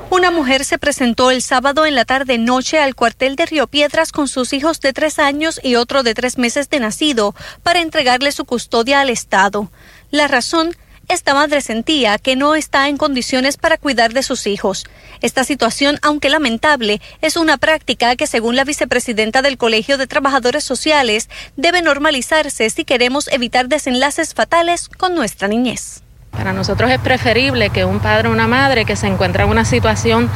Una 0.08 0.30
mujer 0.30 0.64
se 0.64 0.78
presentó 0.78 1.32
el 1.32 1.42
sábado 1.42 1.84
en 1.84 1.96
la 1.96 2.04
tarde-noche 2.04 2.78
al 2.78 2.94
cuartel 2.94 3.34
de 3.34 3.44
Río 3.46 3.66
Piedras 3.66 4.12
con 4.12 4.28
sus 4.28 4.52
hijos 4.52 4.80
de 4.80 4.92
tres 4.92 5.18
años 5.18 5.58
y 5.62 5.74
otro 5.74 6.04
de 6.04 6.14
tres 6.14 6.38
meses 6.38 6.70
de 6.70 6.78
nacido 6.78 7.34
para 7.64 7.80
entregarle 7.80 8.30
su 8.30 8.44
custodia 8.44 9.00
al 9.00 9.10
Estado. 9.10 9.68
La 10.10 10.28
razón, 10.28 10.76
esta 11.08 11.34
madre 11.34 11.60
sentía 11.60 12.18
que 12.18 12.34
no 12.34 12.54
está 12.54 12.88
en 12.88 12.96
condiciones 12.96 13.56
para 13.56 13.78
cuidar 13.78 14.12
de 14.12 14.22
sus 14.22 14.46
hijos. 14.46 14.84
Esta 15.20 15.44
situación, 15.44 15.98
aunque 16.02 16.30
lamentable, 16.30 17.00
es 17.20 17.36
una 17.36 17.58
práctica 17.58 18.16
que, 18.16 18.26
según 18.26 18.56
la 18.56 18.64
vicepresidenta 18.64 19.42
del 19.42 19.56
Colegio 19.56 19.98
de 19.98 20.06
Trabajadores 20.06 20.64
Sociales, 20.64 21.28
debe 21.56 21.82
normalizarse 21.82 22.70
si 22.70 22.84
queremos 22.84 23.28
evitar 23.28 23.68
desenlaces 23.68 24.34
fatales 24.34 24.88
con 24.88 25.14
nuestra 25.14 25.48
niñez. 25.48 26.02
Para 26.36 26.52
nosotros 26.52 26.90
es 26.90 26.98
preferible 26.98 27.70
que 27.70 27.84
un 27.84 27.98
padre 27.98 28.28
o 28.28 28.32
una 28.32 28.46
madre 28.46 28.84
que 28.84 28.94
se 28.94 29.06
encuentra 29.06 29.44
en 29.44 29.50
una 29.50 29.64
situación 29.64 30.28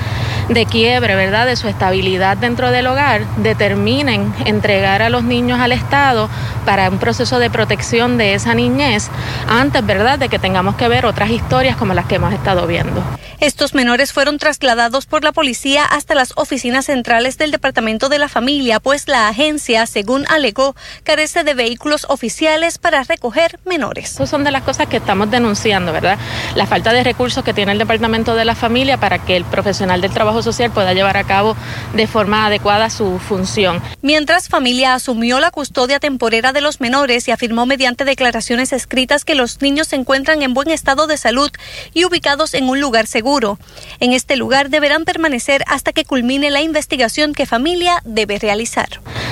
de 0.48 0.66
quiebre, 0.66 1.14
¿verdad?, 1.14 1.46
de 1.46 1.56
su 1.56 1.68
estabilidad 1.68 2.36
dentro 2.36 2.70
del 2.70 2.86
hogar, 2.86 3.24
determinen 3.36 4.34
entregar 4.44 5.02
a 5.02 5.10
los 5.10 5.22
niños 5.24 5.60
al 5.60 5.72
Estado 5.72 6.28
para 6.64 6.88
un 6.88 6.98
proceso 6.98 7.38
de 7.38 7.50
protección 7.50 8.18
de 8.18 8.34
esa 8.34 8.54
niñez 8.54 9.08
antes, 9.48 9.84
¿verdad?, 9.84 10.18
de 10.18 10.28
que 10.28 10.38
tengamos 10.38 10.76
que 10.76 10.88
ver 10.88 11.06
otras 11.06 11.30
historias 11.30 11.76
como 11.76 11.94
las 11.94 12.06
que 12.06 12.16
hemos 12.16 12.32
estado 12.32 12.66
viendo. 12.66 13.02
Estos 13.40 13.74
menores 13.74 14.12
fueron 14.12 14.36
trasladados 14.36 15.06
por 15.06 15.24
la 15.24 15.32
policía 15.32 15.84
hasta 15.86 16.14
las 16.14 16.32
oficinas 16.36 16.86
centrales 16.86 17.38
del 17.38 17.50
Departamento 17.50 18.10
de 18.10 18.18
la 18.18 18.28
Familia, 18.28 18.80
pues 18.80 19.08
la 19.08 19.28
agencia, 19.28 19.86
según 19.86 20.26
alegó, 20.28 20.74
carece 21.04 21.42
de 21.42 21.54
vehículos 21.54 22.04
oficiales 22.10 22.76
para 22.76 23.02
recoger 23.02 23.58
menores. 23.64 24.12
Esas 24.14 24.28
son 24.28 24.44
de 24.44 24.50
las 24.50 24.62
cosas 24.62 24.88
que 24.88 24.98
estamos 24.98 25.30
denunciando 25.30 25.89
¿verdad? 25.92 26.18
La 26.54 26.66
falta 26.66 26.92
de 26.92 27.04
recursos 27.04 27.44
que 27.44 27.54
tiene 27.54 27.72
el 27.72 27.78
Departamento 27.78 28.34
de 28.34 28.44
la 28.44 28.54
Familia 28.54 28.98
para 28.98 29.18
que 29.18 29.36
el 29.36 29.44
profesional 29.44 30.00
del 30.00 30.10
trabajo 30.10 30.42
social 30.42 30.70
pueda 30.70 30.94
llevar 30.94 31.16
a 31.16 31.24
cabo 31.24 31.56
de 31.94 32.06
forma 32.06 32.46
adecuada 32.46 32.90
su 32.90 33.18
función. 33.18 33.82
Mientras 34.02 34.48
Familia 34.48 34.94
asumió 34.94 35.40
la 35.40 35.50
custodia 35.50 36.00
temporera 36.00 36.52
de 36.52 36.60
los 36.60 36.80
menores 36.80 37.28
y 37.28 37.30
afirmó 37.30 37.66
mediante 37.66 38.04
declaraciones 38.04 38.72
escritas 38.72 39.24
que 39.24 39.34
los 39.34 39.60
niños 39.60 39.88
se 39.88 39.96
encuentran 39.96 40.42
en 40.42 40.54
buen 40.54 40.70
estado 40.70 41.06
de 41.06 41.16
salud 41.16 41.50
y 41.92 42.04
ubicados 42.04 42.54
en 42.54 42.68
un 42.68 42.80
lugar 42.80 43.06
seguro. 43.06 43.58
En 43.98 44.12
este 44.12 44.36
lugar 44.36 44.70
deberán 44.70 45.04
permanecer 45.04 45.64
hasta 45.66 45.92
que 45.92 46.04
culmine 46.04 46.50
la 46.50 46.62
investigación 46.62 47.34
que 47.34 47.46
Familia 47.46 48.00
debe 48.04 48.38
realizar. 48.38 48.88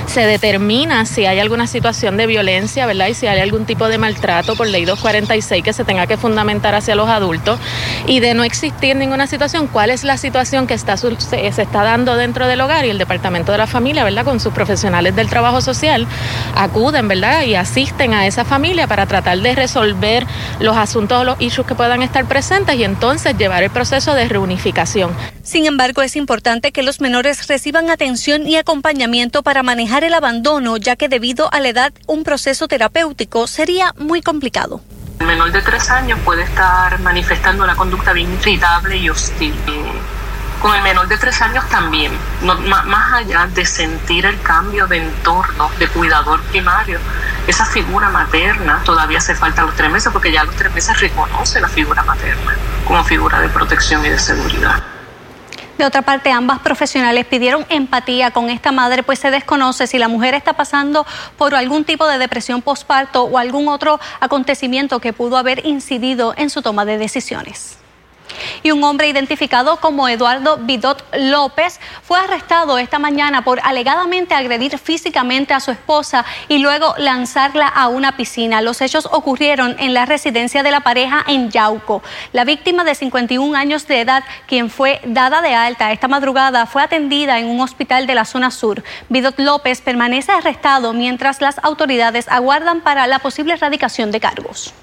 Se 0.07 0.23
determina 0.23 1.05
si 1.07 1.27
hay 1.27 1.39
alguna 1.39 1.67
situación 1.67 2.17
de 2.17 2.27
violencia, 2.27 2.87
¿verdad? 2.87 3.09
Y 3.09 3.15
si 3.15 3.27
hay 3.27 3.41
algún 3.41 3.67
tipo 3.67 3.89
de 3.89 3.99
maltrato 3.99 4.57
por 4.57 4.67
ley 4.67 4.85
246 4.85 5.63
que 5.63 5.73
se 5.73 5.85
tenga 5.85 6.07
que 6.07 6.17
fundamentar 6.17 6.48
hacia 6.49 6.95
los 6.95 7.09
adultos 7.09 7.61
y 8.07 8.21
de 8.21 8.35
no 8.35 8.43
existir 8.43 8.97
ninguna 8.97 9.27
situación, 9.27 9.67
cuál 9.67 9.91
es 9.91 10.03
la 10.03 10.17
situación 10.17 10.67
que 10.67 10.75
está, 10.75 10.97
se, 10.97 11.47
está 11.47 11.83
dando 11.83 12.17
dentro 12.17 12.47
del 12.47 12.61
hogar 12.61 12.87
y 12.87 12.91
el 12.91 12.99
Departamento 12.99 13.53
de 13.53 13.59
la 13.59 13.67
Familia, 13.67 14.03
¿verdad? 14.05 14.25
Con 14.25 14.41
sus 14.41 14.53
profesionales 14.53 15.15
del 15.15 15.29
trabajo 15.29 15.61
social, 15.61 16.07
acuden, 16.55 17.07
¿verdad? 17.07 17.43
Y 17.43 17.55
asisten 17.55 18.15
a 18.15 18.27
esa 18.27 18.45
familia 18.45 18.87
para 18.87 19.07
tratar 19.07 19.39
de 19.39 19.55
resolver 19.55 20.27
los 20.61 20.77
asuntos 20.77 21.21
o 21.21 21.25
los 21.25 21.41
issues 21.41 21.67
que 21.67 21.75
puedan 21.75 22.03
estar 22.03 22.25
presentes 22.25 22.77
y 22.77 22.85
entonces 22.85 23.37
llevar 23.37 23.63
el 23.63 23.71
proceso 23.71 24.15
de 24.15 24.27
reunificación. 24.29 25.11
Sin 25.43 25.67
embargo, 25.67 26.03
es 26.03 26.17
importante 26.17 26.73
que 26.73 26.83
los 26.83 27.01
menores 27.01 27.47
reciban 27.47 27.91
atención 27.91 28.47
y 28.47 28.57
acompañamiento 28.57 29.43
para 29.43 29.63
manejar 29.63 30.05
el 30.05 30.15
abandono, 30.15 30.77
ya 30.77 30.97
que 30.97 31.09
debido 31.09 31.53
a 31.53 31.61
la 31.61 31.69
edad 31.69 31.93
un 32.07 32.25
proceso 32.25 32.69
terapéutico 32.69 33.47
sería 33.47 33.93
muy 33.99 34.23
complicado. 34.23 34.81
Menor 35.29 35.53
de 35.53 35.61
tres 35.61 35.91
años 35.91 36.19
puede 36.25 36.43
estar 36.43 36.99
manifestando 37.01 37.63
una 37.63 37.77
conducta 37.77 38.15
bien 38.15 38.33
irritable 38.33 38.97
y 38.97 39.11
hostil. 39.11 39.55
Con 40.63 40.75
el 40.75 40.81
menor 40.81 41.07
de 41.07 41.19
tres 41.19 41.43
años 41.43 41.69
también, 41.69 42.13
más 42.43 43.13
allá 43.13 43.47
de 43.47 43.67
sentir 43.67 44.25
el 44.25 44.41
cambio 44.41 44.87
de 44.87 44.97
entorno, 44.97 45.71
de 45.79 45.87
cuidador 45.89 46.41
primario, 46.45 46.99
esa 47.47 47.67
figura 47.67 48.09
materna 48.09 48.81
todavía 48.87 49.19
hace 49.19 49.35
falta 49.35 49.65
los 49.65 49.75
tres 49.75 49.91
meses 49.91 50.11
porque 50.15 50.33
ya 50.33 50.41
a 50.41 50.45
los 50.45 50.57
tres 50.57 50.73
meses 50.73 50.99
reconoce 50.99 51.61
la 51.61 51.69
figura 51.69 52.03
materna 52.05 52.57
como 52.87 53.05
figura 53.05 53.39
de 53.43 53.51
protección 53.51 54.07
y 54.07 54.09
de 54.09 54.19
seguridad. 54.19 54.83
De 55.79 55.85
otra 55.85 56.03
parte, 56.03 56.33
ambas 56.33 56.59
profesionales 56.59 57.25
pidieron 57.25 57.65
empatía 57.69 58.33
con 58.33 58.51
esta 58.51 58.73
madre, 58.73 59.05
pues 59.05 59.21
se 59.21 59.31
desconoce 59.31 59.87
si 59.87 59.97
la 59.97 60.09
mujer 60.09 60.35
está 60.35 60.55
pasando 60.55 61.07
por 61.37 61.55
algún 61.55 61.85
tipo 61.85 62.07
de 62.09 62.19
depresión 62.19 62.63
postparto 62.63 63.23
o 63.23 63.39
algún 63.39 63.69
otro 63.69 64.01
acontecimiento 64.19 64.99
que 64.99 65.13
pudo 65.13 65.37
haber 65.37 65.65
incidido 65.65 66.35
en 66.37 66.51
su 66.51 66.63
toma 66.63 66.85
de 66.85 66.99
decisiones 66.99 67.79
y 68.63 68.71
un 68.71 68.83
hombre 68.85 69.09
identificado 69.09 69.79
como 69.79 70.09
Eduardo 70.09 70.59
Vidot 70.59 71.05
López 71.17 71.81
fue 72.03 72.19
arrestado 72.19 72.79
esta 72.79 72.99
mañana 72.99 73.43
por 73.43 73.61
alegadamente 73.63 74.35
agredir 74.35 74.79
físicamente 74.79 75.55
a 75.55 75.61
su 75.61 75.71
esposa 75.71 76.25
y 76.49 76.59
luego 76.59 76.95
lanzarla 76.99 77.67
a 77.67 77.89
una 77.89 78.17
piscina. 78.17 78.61
Los 78.63 78.81
hechos 78.81 79.09
ocurrieron 79.11 79.77
en 79.79 79.95
la 79.95 80.07
residencia 80.07 80.63
de 80.63 80.71
la 80.71 80.81
pareja 80.81 81.25
en 81.27 81.51
Yauco. 81.51 82.03
La 82.33 82.45
víctima 82.45 82.85
de 82.85 82.95
51 82.95 83.57
años 83.57 83.87
de 83.87 84.01
edad, 84.01 84.25
quien 84.47 84.71
fue 84.71 85.01
dada 85.05 85.43
de 85.43 85.55
alta 85.55 85.93
esta 85.93 86.09
madrugada, 86.09 86.67
fue 86.67 86.83
atendida 86.83 87.39
en 87.39 87.47
un 87.47 87.61
hospital 87.61 88.07
de 88.07 88.15
la 88.15 88.25
zona 88.25 88.51
sur. 88.51 88.83
Vidot 89.09 89.39
López 89.39 89.81
permanece 89.81 90.33
arrestado 90.33 90.93
mientras 90.93 91.41
las 91.41 91.59
autoridades 91.63 92.29
aguardan 92.29 92.81
para 92.81 93.07
la 93.07 93.19
posible 93.19 93.55
erradicación 93.55 94.11
de 94.11 94.21
cargos 94.21 94.75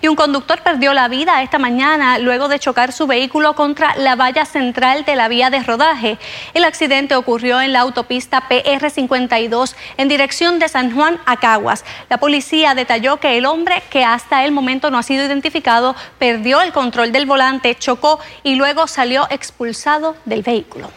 y 0.00 0.08
un 0.08 0.16
conductor 0.16 0.60
perdió 0.62 0.92
la 0.92 1.08
vida 1.08 1.42
esta 1.42 1.58
mañana 1.58 2.18
luego 2.18 2.48
de 2.48 2.58
chocar 2.58 2.92
su 2.92 3.06
vehículo 3.06 3.54
contra 3.54 3.94
la 3.96 4.16
valla 4.16 4.44
central 4.44 5.04
de 5.04 5.16
la 5.16 5.28
vía 5.28 5.50
de 5.50 5.62
rodaje. 5.62 6.18
El 6.54 6.64
accidente 6.64 7.16
ocurrió 7.16 7.60
en 7.60 7.72
la 7.72 7.80
autopista 7.80 8.48
PR52 8.48 9.74
en 9.96 10.08
dirección 10.08 10.58
de 10.58 10.68
San 10.68 10.94
Juan 10.94 11.18
a 11.26 11.36
Caguas. 11.36 11.84
La 12.08 12.18
policía 12.18 12.74
detalló 12.74 13.18
que 13.18 13.38
el 13.38 13.46
hombre, 13.46 13.82
que 13.90 14.04
hasta 14.04 14.44
el 14.44 14.52
momento 14.52 14.90
no 14.90 14.98
ha 14.98 15.02
sido 15.02 15.24
identificado, 15.24 15.96
perdió 16.18 16.60
el 16.62 16.72
control 16.72 17.12
del 17.12 17.26
volante, 17.26 17.74
chocó 17.74 18.20
y 18.42 18.54
luego 18.56 18.86
salió 18.86 19.26
expulsado 19.30 20.16
del 20.24 20.42
vehículo. 20.42 20.90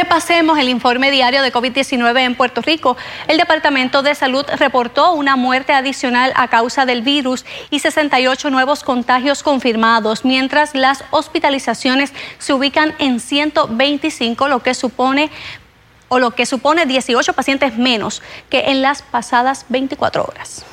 Repasemos 0.00 0.58
el 0.58 0.70
informe 0.70 1.10
diario 1.10 1.42
de 1.42 1.52
COVID-19 1.52 2.20
en 2.20 2.34
Puerto 2.34 2.62
Rico. 2.62 2.96
El 3.28 3.36
Departamento 3.36 4.02
de 4.02 4.14
Salud 4.14 4.46
reportó 4.56 5.12
una 5.12 5.36
muerte 5.36 5.74
adicional 5.74 6.32
a 6.36 6.48
causa 6.48 6.86
del 6.86 7.02
virus 7.02 7.44
y 7.68 7.80
68 7.80 8.48
nuevos 8.48 8.82
contagios 8.82 9.42
confirmados, 9.42 10.24
mientras 10.24 10.74
las 10.74 11.04
hospitalizaciones 11.10 12.14
se 12.38 12.54
ubican 12.54 12.94
en 12.98 13.20
125, 13.20 14.48
lo 14.48 14.62
que 14.62 14.72
supone 14.72 15.30
o 16.08 16.18
lo 16.18 16.30
que 16.30 16.46
supone 16.46 16.86
18 16.86 17.34
pacientes 17.34 17.76
menos 17.76 18.22
que 18.48 18.70
en 18.70 18.80
las 18.80 19.02
pasadas 19.02 19.66
24 19.68 20.24
horas. 20.24 20.64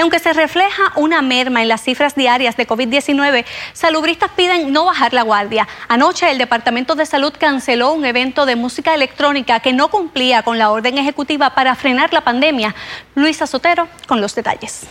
Y 0.00 0.02
aunque 0.02 0.18
se 0.18 0.32
refleja 0.32 0.94
una 0.96 1.20
merma 1.20 1.60
en 1.60 1.68
las 1.68 1.82
cifras 1.82 2.14
diarias 2.14 2.56
de 2.56 2.66
COVID-19, 2.66 3.44
salubristas 3.74 4.30
piden 4.34 4.72
no 4.72 4.86
bajar 4.86 5.12
la 5.12 5.20
guardia. 5.20 5.68
Anoche 5.88 6.30
el 6.30 6.38
Departamento 6.38 6.94
de 6.94 7.04
Salud 7.04 7.34
canceló 7.38 7.92
un 7.92 8.06
evento 8.06 8.46
de 8.46 8.56
música 8.56 8.94
electrónica 8.94 9.60
que 9.60 9.74
no 9.74 9.88
cumplía 9.88 10.42
con 10.42 10.56
la 10.56 10.70
orden 10.70 10.96
ejecutiva 10.96 11.50
para 11.50 11.74
frenar 11.74 12.14
la 12.14 12.22
pandemia. 12.22 12.74
Luisa 13.14 13.46
Sotero 13.46 13.88
con 14.06 14.22
los 14.22 14.34
detalles. 14.34 14.86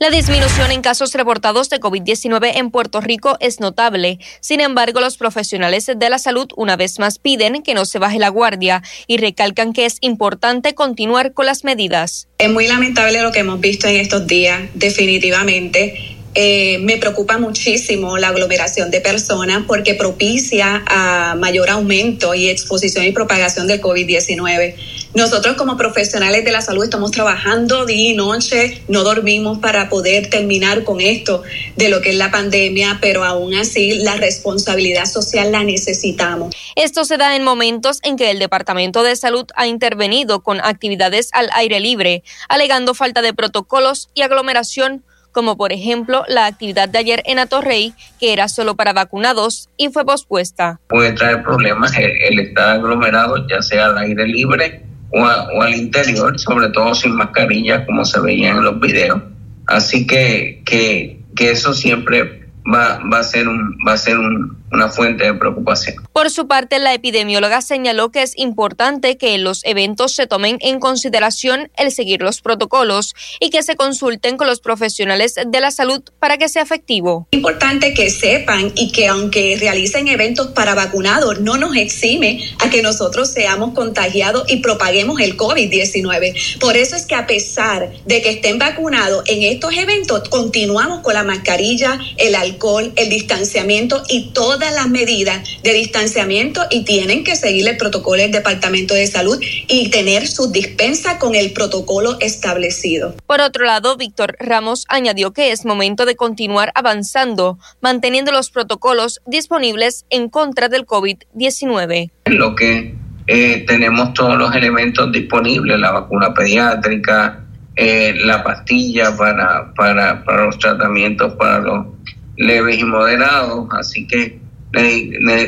La 0.00 0.10
disminución 0.10 0.72
en 0.72 0.82
casos 0.82 1.12
reportados 1.12 1.70
de 1.70 1.78
COVID-19 1.78 2.56
en 2.56 2.72
Puerto 2.72 3.00
Rico 3.00 3.36
es 3.38 3.60
notable. 3.60 4.18
Sin 4.40 4.60
embargo, 4.60 5.00
los 5.00 5.16
profesionales 5.16 5.86
de 5.86 6.10
la 6.10 6.18
salud 6.18 6.48
una 6.56 6.76
vez 6.76 6.98
más 6.98 7.20
piden 7.20 7.62
que 7.62 7.74
no 7.74 7.84
se 7.84 8.00
baje 8.00 8.18
la 8.18 8.28
guardia 8.28 8.82
y 9.06 9.18
recalcan 9.18 9.72
que 9.72 9.86
es 9.86 9.98
importante 10.00 10.74
continuar 10.74 11.32
con 11.32 11.46
las 11.46 11.62
medidas. 11.62 12.26
Es 12.38 12.50
muy 12.50 12.66
lamentable 12.66 13.22
lo 13.22 13.30
que 13.30 13.40
hemos 13.40 13.60
visto 13.60 13.86
en 13.86 13.96
estos 13.96 14.26
días, 14.26 14.62
definitivamente. 14.74 16.16
Eh, 16.34 16.78
me 16.80 16.96
preocupa 16.96 17.38
muchísimo 17.38 18.18
la 18.18 18.28
aglomeración 18.28 18.90
de 18.90 19.00
personas 19.00 19.62
porque 19.68 19.94
propicia 19.94 20.82
a 20.86 21.36
mayor 21.36 21.70
aumento 21.70 22.34
y 22.34 22.48
exposición 22.48 23.04
y 23.04 23.12
propagación 23.12 23.68
del 23.68 23.80
COVID-19. 23.80 24.74
Nosotros 25.14 25.54
como 25.54 25.76
profesionales 25.76 26.44
de 26.44 26.50
la 26.50 26.60
salud 26.60 26.82
estamos 26.82 27.12
trabajando 27.12 27.86
día 27.86 28.10
y 28.10 28.16
noche, 28.16 28.82
no 28.88 29.04
dormimos 29.04 29.58
para 29.58 29.88
poder 29.88 30.28
terminar 30.28 30.82
con 30.82 31.00
esto 31.00 31.44
de 31.76 31.88
lo 31.88 32.00
que 32.00 32.10
es 32.10 32.16
la 32.16 32.32
pandemia, 32.32 32.98
pero 33.00 33.22
aún 33.22 33.54
así 33.54 33.94
la 34.02 34.16
responsabilidad 34.16 35.04
social 35.04 35.52
la 35.52 35.62
necesitamos. 35.62 36.52
Esto 36.74 37.04
se 37.04 37.16
da 37.16 37.36
en 37.36 37.44
momentos 37.44 38.00
en 38.02 38.16
que 38.16 38.32
el 38.32 38.40
Departamento 38.40 39.04
de 39.04 39.14
Salud 39.14 39.46
ha 39.54 39.68
intervenido 39.68 40.42
con 40.42 40.60
actividades 40.60 41.28
al 41.32 41.48
aire 41.54 41.78
libre, 41.78 42.24
alegando 42.48 42.92
falta 42.92 43.22
de 43.22 43.32
protocolos 43.32 44.08
y 44.14 44.22
aglomeración 44.22 45.04
como 45.30 45.56
por 45.56 45.72
ejemplo 45.72 46.24
la 46.28 46.46
actividad 46.46 46.88
de 46.88 46.98
ayer 46.98 47.22
en 47.26 47.40
Atorrey, 47.40 47.92
que 48.20 48.32
era 48.32 48.48
solo 48.48 48.76
para 48.76 48.92
vacunados 48.92 49.68
y 49.76 49.88
fue 49.88 50.04
pospuesta. 50.04 50.80
Puede 50.88 51.12
traer 51.12 51.42
problemas 51.42 51.92
el, 51.96 52.38
estar 52.38 52.76
aglomerado, 52.76 53.46
ya 53.48 53.60
sea 53.60 53.86
al 53.86 53.98
aire 53.98 54.26
libre 54.26 54.93
o, 55.10 55.24
al 55.62 55.74
interior, 55.74 56.38
sobre 56.38 56.68
todo 56.68 56.94
sin 56.94 57.14
mascarilla, 57.14 57.84
como 57.86 58.04
se 58.04 58.20
veía 58.20 58.50
en 58.50 58.64
los 58.64 58.80
videos. 58.80 59.22
Así 59.66 60.06
que, 60.06 60.62
que, 60.64 61.20
que 61.34 61.50
eso 61.50 61.72
siempre 61.72 62.43
va, 62.72 63.00
va 63.12 63.18
a 63.18 63.24
ser, 63.24 63.48
un, 63.48 63.76
va 63.86 63.92
a 63.92 63.98
ser 63.98 64.18
un, 64.18 64.64
una 64.74 64.88
fuente 64.88 65.24
de 65.24 65.34
preocupación. 65.34 65.96
Por 66.12 66.30
su 66.30 66.46
parte, 66.46 66.78
la 66.78 66.94
epidemióloga 66.94 67.60
señaló 67.60 68.10
que 68.10 68.22
es 68.22 68.32
importante 68.36 69.16
que 69.16 69.34
en 69.34 69.44
los 69.44 69.64
eventos 69.64 70.14
se 70.14 70.26
tomen 70.26 70.58
en 70.60 70.80
consideración 70.80 71.70
el 71.76 71.92
seguir 71.92 72.22
los 72.22 72.40
protocolos 72.40 73.14
y 73.40 73.50
que 73.50 73.62
se 73.62 73.76
consulten 73.76 74.36
con 74.36 74.46
los 74.46 74.60
profesionales 74.60 75.34
de 75.46 75.60
la 75.60 75.70
salud 75.70 76.02
para 76.18 76.38
que 76.38 76.48
sea 76.48 76.62
efectivo. 76.62 77.28
Es 77.30 77.38
importante 77.38 77.94
que 77.94 78.10
sepan 78.10 78.72
y 78.74 78.92
que 78.92 79.08
aunque 79.08 79.56
realicen 79.58 80.08
eventos 80.08 80.48
para 80.48 80.74
vacunados, 80.74 81.40
no 81.40 81.56
nos 81.56 81.76
exime 81.76 82.40
a 82.60 82.70
que 82.70 82.82
nosotros 82.82 83.30
seamos 83.30 83.74
contagiados 83.74 84.50
y 84.50 84.56
propaguemos 84.56 85.20
el 85.20 85.36
COVID-19. 85.36 86.58
Por 86.58 86.76
eso 86.76 86.96
es 86.96 87.06
que 87.06 87.14
a 87.14 87.26
pesar 87.26 87.92
de 88.06 88.22
que 88.22 88.30
estén 88.30 88.58
vacunados 88.58 89.24
en 89.26 89.42
estos 89.42 89.76
eventos, 89.76 90.28
continuamos 90.28 91.00
con 91.00 91.14
la 91.14 91.22
mascarilla, 91.22 91.98
el 92.16 92.34
alcohol, 92.34 92.53
el 92.96 93.08
distanciamiento 93.08 94.02
y 94.08 94.32
toda 94.32 94.70
las 94.70 94.88
medidas 94.88 95.46
de 95.62 95.72
distanciamiento 95.72 96.62
y 96.70 96.84
tienen 96.84 97.24
que 97.24 97.36
seguir 97.36 97.68
el 97.68 97.76
protocolo 97.76 98.22
del 98.22 98.32
Departamento 98.32 98.94
de 98.94 99.06
Salud 99.06 99.38
y 99.68 99.90
tener 99.90 100.26
su 100.26 100.50
dispensa 100.50 101.18
con 101.18 101.34
el 101.34 101.52
protocolo 101.52 102.16
establecido. 102.20 103.14
Por 103.26 103.40
otro 103.40 103.64
lado, 103.64 103.96
Víctor 103.96 104.36
Ramos 104.38 104.86
añadió 104.88 105.32
que 105.32 105.52
es 105.52 105.64
momento 105.64 106.06
de 106.06 106.16
continuar 106.16 106.72
avanzando, 106.74 107.58
manteniendo 107.80 108.32
los 108.32 108.50
protocolos 108.50 109.20
disponibles 109.26 110.06
en 110.10 110.28
contra 110.28 110.68
del 110.68 110.86
COVID-19. 110.86 112.10
Lo 112.26 112.54
que 112.54 112.94
eh, 113.26 113.64
tenemos 113.66 114.14
todos 114.14 114.36
los 114.36 114.54
elementos 114.54 115.10
disponibles, 115.12 115.78
la 115.78 115.92
vacuna 115.92 116.34
pediátrica, 116.34 117.44
eh, 117.76 118.14
la 118.24 118.44
pastilla 118.44 119.16
para, 119.16 119.74
para, 119.74 120.24
para 120.24 120.44
los 120.44 120.58
tratamientos 120.58 121.34
para 121.34 121.58
los 121.58 121.86
leves 122.36 122.78
y 122.78 122.84
moderados, 122.84 123.68
así 123.72 124.06
que 124.06 124.40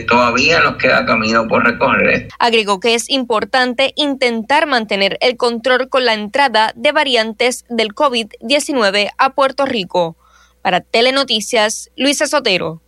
todavía 0.08 0.60
nos 0.60 0.76
queda 0.76 1.04
camino 1.04 1.48
por 1.48 1.64
recorrer. 1.64 2.28
Agregó 2.38 2.78
que 2.78 2.94
es 2.94 3.10
importante 3.10 3.92
intentar 3.96 4.66
mantener 4.66 5.18
el 5.20 5.36
control 5.36 5.88
con 5.88 6.04
la 6.04 6.14
entrada 6.14 6.72
de 6.76 6.92
variantes 6.92 7.64
del 7.68 7.88
COVID-19 7.88 9.10
a 9.18 9.30
Puerto 9.34 9.66
Rico. 9.66 10.16
Para 10.62 10.80
Telenoticias, 10.80 11.90
Luisa 11.96 12.26
Sotero. 12.26 12.82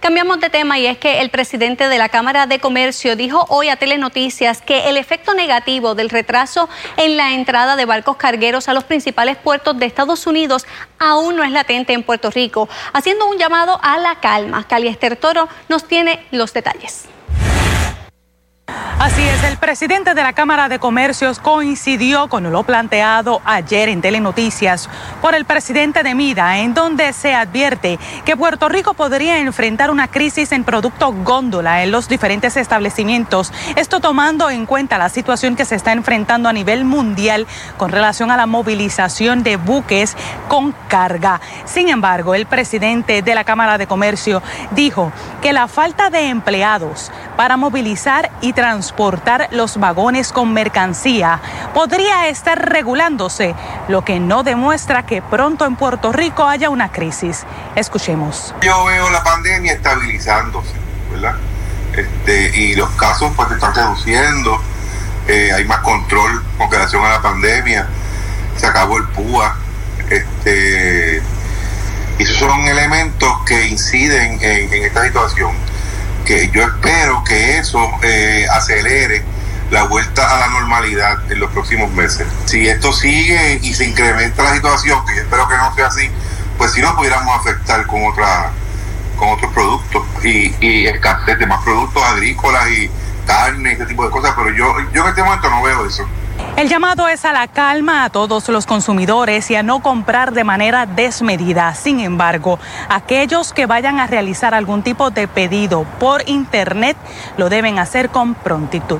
Cambiamos 0.00 0.40
de 0.40 0.50
tema 0.50 0.78
y 0.78 0.86
es 0.86 0.98
que 0.98 1.20
el 1.20 1.30
presidente 1.30 1.88
de 1.88 1.98
la 1.98 2.08
Cámara 2.08 2.46
de 2.46 2.60
Comercio 2.60 3.16
dijo 3.16 3.44
hoy 3.48 3.68
a 3.68 3.76
Telenoticias 3.76 4.62
que 4.62 4.88
el 4.88 4.96
efecto 4.96 5.34
negativo 5.34 5.94
del 5.94 6.08
retraso 6.08 6.68
en 6.96 7.16
la 7.16 7.34
entrada 7.34 7.76
de 7.76 7.84
barcos 7.84 8.16
cargueros 8.16 8.68
a 8.68 8.74
los 8.74 8.84
principales 8.84 9.36
puertos 9.36 9.78
de 9.78 9.86
Estados 9.86 10.26
Unidos 10.26 10.66
aún 10.98 11.36
no 11.36 11.44
es 11.44 11.50
latente 11.50 11.92
en 11.92 12.02
Puerto 12.02 12.30
Rico, 12.30 12.68
haciendo 12.92 13.26
un 13.26 13.38
llamado 13.38 13.78
a 13.82 13.98
la 13.98 14.20
calma. 14.20 14.66
Caliester 14.68 15.16
Toro 15.16 15.48
nos 15.68 15.86
tiene 15.86 16.24
los 16.30 16.52
detalles. 16.52 17.08
Así 18.98 19.22
es, 19.22 19.44
el 19.44 19.56
presidente 19.58 20.12
de 20.12 20.22
la 20.24 20.32
Cámara 20.32 20.68
de 20.68 20.80
Comercios 20.80 21.38
coincidió 21.38 22.28
con 22.28 22.50
lo 22.50 22.64
planteado 22.64 23.40
ayer 23.44 23.88
en 23.88 24.00
Telenoticias 24.00 24.90
por 25.22 25.36
el 25.36 25.44
presidente 25.44 26.02
de 26.02 26.16
Mida, 26.16 26.58
en 26.58 26.74
donde 26.74 27.12
se 27.12 27.32
advierte 27.32 27.98
que 28.24 28.36
Puerto 28.36 28.68
Rico 28.68 28.94
podría 28.94 29.38
enfrentar 29.38 29.92
una 29.92 30.08
crisis 30.08 30.50
en 30.50 30.64
producto 30.64 31.12
góndola 31.12 31.84
en 31.84 31.92
los 31.92 32.08
diferentes 32.08 32.56
establecimientos. 32.56 33.52
Esto 33.76 34.00
tomando 34.00 34.50
en 34.50 34.66
cuenta 34.66 34.98
la 34.98 35.08
situación 35.08 35.54
que 35.54 35.64
se 35.64 35.76
está 35.76 35.92
enfrentando 35.92 36.48
a 36.48 36.52
nivel 36.52 36.84
mundial 36.84 37.46
con 37.76 37.92
relación 37.92 38.32
a 38.32 38.36
la 38.36 38.46
movilización 38.46 39.44
de 39.44 39.56
buques 39.56 40.16
con 40.48 40.74
carga. 40.88 41.40
Sin 41.66 41.88
embargo, 41.88 42.34
el 42.34 42.46
presidente 42.46 43.22
de 43.22 43.34
la 43.36 43.44
Cámara 43.44 43.78
de 43.78 43.86
Comercio 43.86 44.42
dijo 44.72 45.12
que 45.40 45.52
la 45.52 45.68
falta 45.68 46.10
de 46.10 46.28
empleados 46.28 47.12
para 47.36 47.56
movilizar 47.56 48.30
y 48.40 48.52
transportar 48.58 49.50
los 49.52 49.76
vagones 49.76 50.32
con 50.32 50.52
mercancía 50.52 51.40
podría 51.74 52.26
estar 52.26 52.68
regulándose, 52.68 53.54
lo 53.86 54.04
que 54.04 54.18
no 54.18 54.42
demuestra 54.42 55.06
que 55.06 55.22
pronto 55.22 55.64
en 55.64 55.76
Puerto 55.76 56.10
Rico 56.10 56.44
haya 56.44 56.68
una 56.68 56.90
crisis. 56.90 57.44
Escuchemos. 57.76 58.52
Yo 58.60 58.84
veo 58.86 59.10
la 59.10 59.22
pandemia 59.22 59.74
estabilizándose, 59.74 60.72
¿verdad? 61.12 61.36
Este, 61.96 62.58
y 62.58 62.74
los 62.74 62.90
casos 62.96 63.30
pues 63.36 63.46
se 63.48 63.54
están 63.54 63.76
reduciendo, 63.76 64.60
eh, 65.28 65.52
hay 65.54 65.64
más 65.64 65.78
control 65.78 66.42
con 66.58 66.68
relación 66.68 67.04
a 67.04 67.10
la 67.10 67.22
pandemia, 67.22 67.86
se 68.56 68.66
acabó 68.66 68.96
el 68.96 69.04
PUA, 69.04 69.56
este, 70.10 71.22
y 72.18 72.22
esos 72.24 72.38
son 72.38 72.66
elementos 72.66 73.32
que 73.46 73.68
inciden 73.68 74.36
en 74.42 74.82
esta 74.82 75.04
situación 75.04 75.52
que 76.28 76.50
yo 76.50 76.62
espero 76.62 77.24
que 77.24 77.56
eso 77.56 77.90
eh, 78.02 78.46
acelere 78.52 79.24
la 79.70 79.84
vuelta 79.84 80.36
a 80.36 80.40
la 80.40 80.48
normalidad 80.48 81.32
en 81.32 81.40
los 81.40 81.50
próximos 81.52 81.90
meses. 81.92 82.26
Si 82.44 82.68
esto 82.68 82.92
sigue 82.92 83.58
y 83.62 83.72
se 83.72 83.86
incrementa 83.86 84.42
la 84.42 84.52
situación, 84.52 85.06
que 85.06 85.16
yo 85.16 85.22
espero 85.22 85.48
que 85.48 85.56
no 85.56 85.74
sea 85.74 85.86
así, 85.86 86.10
pues 86.58 86.72
si 86.72 86.82
no 86.82 86.94
pudiéramos 86.96 87.34
afectar 87.40 87.86
con 87.86 88.04
otra 88.06 88.50
con 89.16 89.30
otros 89.30 89.50
productos 89.52 90.02
y, 90.22 90.54
y 90.60 90.86
escasez 90.86 91.38
de 91.38 91.46
más 91.46 91.64
productos 91.64 92.02
agrícolas 92.04 92.70
y 92.72 92.90
carne 93.26 93.70
y 93.70 93.72
ese 93.72 93.86
tipo 93.86 94.04
de 94.04 94.10
cosas, 94.10 94.34
pero 94.36 94.50
yo, 94.50 94.66
yo 94.92 95.02
en 95.04 95.08
este 95.08 95.22
momento 95.22 95.48
no 95.48 95.62
veo 95.62 95.86
eso. 95.86 96.06
El 96.58 96.68
llamado 96.68 97.06
es 97.06 97.24
a 97.24 97.32
la 97.32 97.46
calma 97.46 98.02
a 98.02 98.10
todos 98.10 98.48
los 98.48 98.66
consumidores 98.66 99.48
y 99.50 99.54
a 99.54 99.62
no 99.62 99.80
comprar 99.80 100.32
de 100.32 100.42
manera 100.42 100.86
desmedida. 100.86 101.72
Sin 101.74 102.00
embargo, 102.00 102.58
aquellos 102.88 103.52
que 103.52 103.66
vayan 103.66 104.00
a 104.00 104.08
realizar 104.08 104.54
algún 104.54 104.82
tipo 104.82 105.10
de 105.10 105.28
pedido 105.28 105.84
por 106.00 106.28
Internet 106.28 106.96
lo 107.36 107.48
deben 107.48 107.78
hacer 107.78 108.10
con 108.10 108.34
prontitud. 108.34 108.98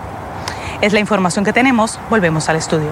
Es 0.81 0.92
la 0.92 1.01
información 1.01 1.44
que 1.44 1.53
tenemos. 1.53 1.98
Volvemos 2.09 2.48
al 2.48 2.57
estudio. 2.57 2.90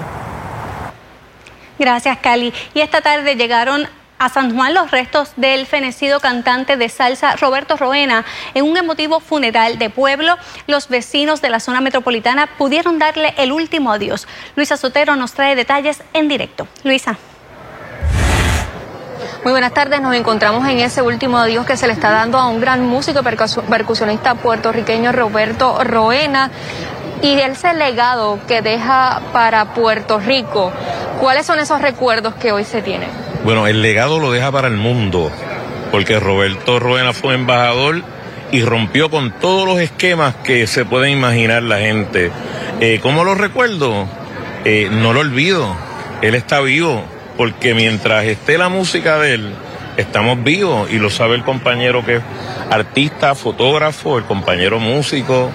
Gracias, 1.79 2.17
Cali. 2.17 2.53
Y 2.73 2.81
esta 2.81 2.99
tarde 2.99 3.35
llegaron 3.35 3.87
a 4.19 4.29
San 4.29 4.55
Juan 4.55 4.73
los 4.73 4.91
restos 4.91 5.31
del 5.35 5.65
fenecido 5.65 6.19
cantante 6.19 6.77
de 6.77 6.89
salsa 6.89 7.35
Roberto 7.35 7.77
Roena. 7.77 8.25
En 8.53 8.65
un 8.65 8.77
emotivo 8.77 9.19
funeral 9.19 9.77
de 9.77 9.89
pueblo, 9.89 10.35
los 10.67 10.89
vecinos 10.89 11.41
de 11.41 11.49
la 11.49 11.59
zona 11.59 11.81
metropolitana 11.81 12.47
pudieron 12.57 12.99
darle 12.99 13.33
el 13.37 13.51
último 13.51 13.91
adiós. 13.91 14.27
Luisa 14.55 14.77
Sotero 14.77 15.15
nos 15.15 15.33
trae 15.33 15.55
detalles 15.55 16.01
en 16.13 16.27
directo. 16.27 16.67
Luisa. 16.83 17.17
Muy 19.43 19.51
buenas 19.51 19.73
tardes, 19.73 20.01
nos 20.01 20.13
encontramos 20.13 20.67
en 20.67 20.79
ese 20.79 21.01
último 21.01 21.37
adiós 21.37 21.65
que 21.65 21.77
se 21.77 21.87
le 21.87 21.93
está 21.93 22.09
dando 22.09 22.37
a 22.37 22.47
un 22.47 22.59
gran 22.59 22.85
músico 22.85 23.21
percusionista 23.23 24.35
puertorriqueño 24.35 25.11
Roberto 25.13 25.83
Roena 25.83 26.51
y 27.21 27.39
ese 27.39 27.73
legado 27.73 28.39
que 28.47 28.61
deja 28.61 29.21
para 29.33 29.73
Puerto 29.73 30.19
Rico. 30.19 30.71
¿Cuáles 31.19 31.45
son 31.45 31.59
esos 31.59 31.81
recuerdos 31.81 32.35
que 32.35 32.51
hoy 32.51 32.63
se 32.63 32.81
tienen? 32.81 33.09
Bueno, 33.43 33.67
el 33.67 33.81
legado 33.81 34.19
lo 34.19 34.31
deja 34.31 34.51
para 34.51 34.67
el 34.67 34.77
mundo, 34.77 35.31
porque 35.91 36.19
Roberto 36.19 36.79
Ruena 36.79 37.13
fue 37.13 37.33
embajador 37.33 38.03
y 38.51 38.61
rompió 38.61 39.09
con 39.09 39.31
todos 39.31 39.67
los 39.67 39.79
esquemas 39.79 40.35
que 40.35 40.67
se 40.67 40.85
pueden 40.85 41.11
imaginar 41.11 41.63
la 41.63 41.79
gente. 41.79 42.31
Eh, 42.79 42.99
¿Cómo 43.01 43.23
lo 43.23 43.35
recuerdo? 43.35 44.07
Eh, 44.65 44.89
no 44.91 45.13
lo 45.13 45.21
olvido. 45.21 45.75
Él 46.21 46.35
está 46.35 46.61
vivo 46.61 47.03
porque 47.37 47.73
mientras 47.73 48.25
esté 48.25 48.57
la 48.57 48.69
música 48.69 49.17
de 49.17 49.33
él, 49.35 49.53
estamos 49.97 50.43
vivos 50.43 50.89
y 50.91 50.97
lo 50.97 51.09
sabe 51.09 51.35
el 51.35 51.43
compañero 51.43 52.05
que 52.05 52.17
es 52.17 52.23
artista, 52.69 53.35
fotógrafo, 53.35 54.17
el 54.17 54.25
compañero 54.25 54.79
músico. 54.79 55.51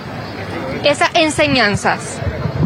Esas 0.84 1.10
enseñanzas 1.14 2.00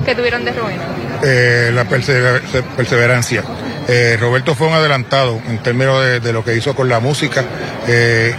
que 0.04 0.14
tuvieron 0.14 0.44
de 0.44 0.52
Rubén. 0.52 0.78
Eh, 1.22 1.70
la 1.72 1.84
persever- 1.84 2.42
perseverancia. 2.76 3.42
Eh, 3.88 4.16
Roberto 4.20 4.54
fue 4.54 4.66
un 4.68 4.74
adelantado 4.74 5.40
en 5.48 5.58
términos 5.62 6.02
de, 6.22 6.32
lo 6.32 6.44
que 6.44 6.54
hizo 6.56 6.74
con 6.74 6.88
la 6.88 7.00
música. 7.00 7.44
Eh, 7.86 8.34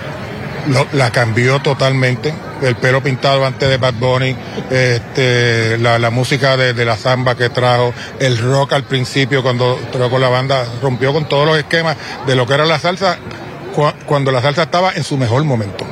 la 0.94 1.12
cambió 1.12 1.60
totalmente. 1.62 2.34
El 2.62 2.76
pelo 2.76 3.02
pintado 3.04 3.46
antes 3.46 3.70
de 3.70 3.78
Bad 3.78 3.94
Bunny, 3.94 4.36
este, 4.72 5.78
la, 5.78 6.10
música 6.10 6.58
de, 6.58 6.86
la 6.86 6.98
samba 6.98 7.36
que 7.36 7.50
trajo, 7.50 7.94
el 8.20 8.38
rock 8.40 8.74
al 8.74 8.84
principio 8.84 9.44
cuando 9.44 9.80
trabajó 9.92 10.18
la 10.18 10.28
banda, 10.30 10.66
rompió 10.82 11.14
con 11.14 11.30
todos 11.30 11.46
los 11.46 11.58
esquemas 11.58 11.96
de 12.26 12.36
lo 12.36 12.48
que 12.48 12.56
era 12.56 12.66
la 12.66 12.80
salsa 12.80 13.18
cua- 13.76 13.94
cuando 14.06 14.32
la 14.32 14.42
salsa 14.42 14.64
estaba 14.64 14.92
en 14.94 15.04
su 15.04 15.18
mejor 15.18 15.44
momento. 15.44 15.86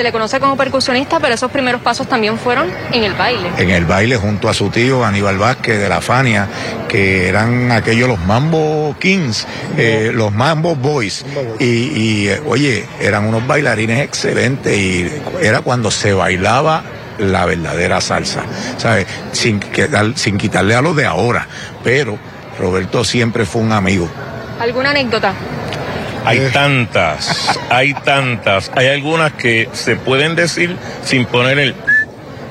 Se 0.00 0.04
le 0.04 0.12
conoce 0.12 0.40
como 0.40 0.56
percusionista, 0.56 1.20
pero 1.20 1.34
esos 1.34 1.50
primeros 1.50 1.82
pasos 1.82 2.08
también 2.08 2.38
fueron 2.38 2.70
en 2.90 3.04
el 3.04 3.12
baile. 3.12 3.50
en 3.58 3.68
el 3.68 3.84
baile 3.84 4.16
junto 4.16 4.48
a 4.48 4.54
su 4.54 4.70
tío 4.70 5.04
Aníbal 5.04 5.36
Vázquez 5.36 5.78
de 5.78 5.90
la 5.90 6.00
Fania, 6.00 6.48
que 6.88 7.28
eran 7.28 7.70
aquellos 7.70 8.08
los 8.08 8.18
Mambo 8.20 8.96
Kings, 8.98 9.46
eh, 9.76 10.10
los 10.14 10.32
Mambo 10.32 10.74
Boys. 10.74 11.22
Y, 11.58 11.64
y, 11.66 12.28
eh, 12.30 12.40
oye, 12.46 12.86
eran 12.98 13.26
unos 13.26 13.46
bailarines 13.46 14.00
excelentes 14.00 14.74
y 14.74 15.06
era 15.42 15.60
cuando 15.60 15.90
se 15.90 16.14
bailaba 16.14 16.82
la 17.18 17.44
verdadera 17.44 18.00
salsa, 18.00 18.44
¿sabes? 18.78 19.06
Sin, 19.32 19.60
quedar- 19.60 20.16
sin 20.16 20.38
quitarle 20.38 20.76
a 20.76 20.80
los 20.80 20.96
de 20.96 21.04
ahora, 21.04 21.46
pero 21.84 22.16
Roberto 22.58 23.04
siempre 23.04 23.44
fue 23.44 23.60
un 23.60 23.72
amigo. 23.72 24.08
¿Alguna 24.60 24.92
anécdota? 24.92 25.34
Hay 26.24 26.50
tantas, 26.52 27.58
hay 27.70 27.94
tantas. 27.94 28.70
Hay 28.74 28.88
algunas 28.88 29.32
que 29.32 29.68
se 29.72 29.96
pueden 29.96 30.36
decir 30.36 30.76
sin 31.04 31.24
poner 31.26 31.58
el... 31.58 31.74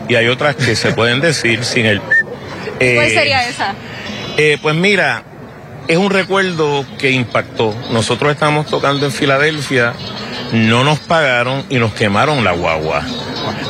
Y 0.07 0.15
hay 0.15 0.27
otras 0.27 0.55
que 0.55 0.75
se 0.75 0.91
pueden 0.93 1.21
decir 1.21 1.63
sin 1.63 1.85
el... 1.85 2.01
Eh, 2.79 2.95
¿Cuál 2.95 3.09
sería 3.09 3.47
esa? 3.47 3.75
eh, 4.37 4.57
pues 4.61 4.75
mira, 4.75 5.23
es 5.87 5.97
un 5.97 6.09
recuerdo 6.09 6.85
que 6.97 7.11
impactó. 7.11 7.75
Nosotros 7.91 8.31
estábamos 8.31 8.65
tocando 8.67 9.05
en 9.05 9.11
Filadelfia, 9.11 9.93
no 10.51 10.83
nos 10.83 10.99
pagaron 10.99 11.63
y 11.69 11.77
nos 11.77 11.93
quemaron 11.93 12.43
la 12.43 12.51
guagua. 12.53 13.03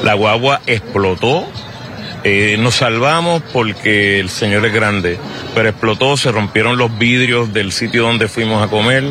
La 0.03 0.13
guagua 0.13 0.61
explotó. 0.65 1.45
eh, 2.23 2.57
nos 2.59 2.75
salvamos 2.75 3.41
porque 3.53 4.19
el 4.19 4.29
señor 4.29 4.65
es 4.65 4.73
grande, 4.73 5.17
pero 5.55 5.69
explotó, 5.69 6.17
se 6.17 6.31
rompieron 6.31 6.77
los 6.77 6.97
vidrios 6.97 7.53
del 7.53 7.71
sitio 7.71 8.03
donde 8.03 8.27
fuimos 8.27 8.61
a 8.61 8.67
comer 8.69 9.03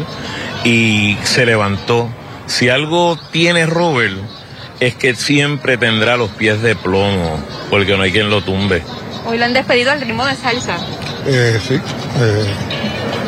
y 0.65 1.17
se 1.25 1.47
levantó. 1.47 2.09
Si 2.47 2.69
algo 2.69 3.19
tiene 3.31 3.67
Robert 3.67 4.17
es 4.81 4.95
que 4.95 5.15
siempre 5.15 5.77
tendrá 5.77 6.17
los 6.17 6.31
pies 6.31 6.63
de 6.63 6.77
plomo, 6.77 7.43
porque 7.71 7.97
no 7.97 8.03
hay 8.03 8.13
quien 8.13 8.31
lo 8.31 8.43
tumbe. 8.43 8.83
Hoy 9.27 9.39
lo 9.39 9.45
han 9.45 9.53
despedido 9.53 9.91
al 9.91 10.01
ritmo 10.01 10.25
de 10.25 10.35
salsa. 10.35 10.79
Eh, 11.27 11.61
sí. 11.67 11.75
eh, 11.75 12.45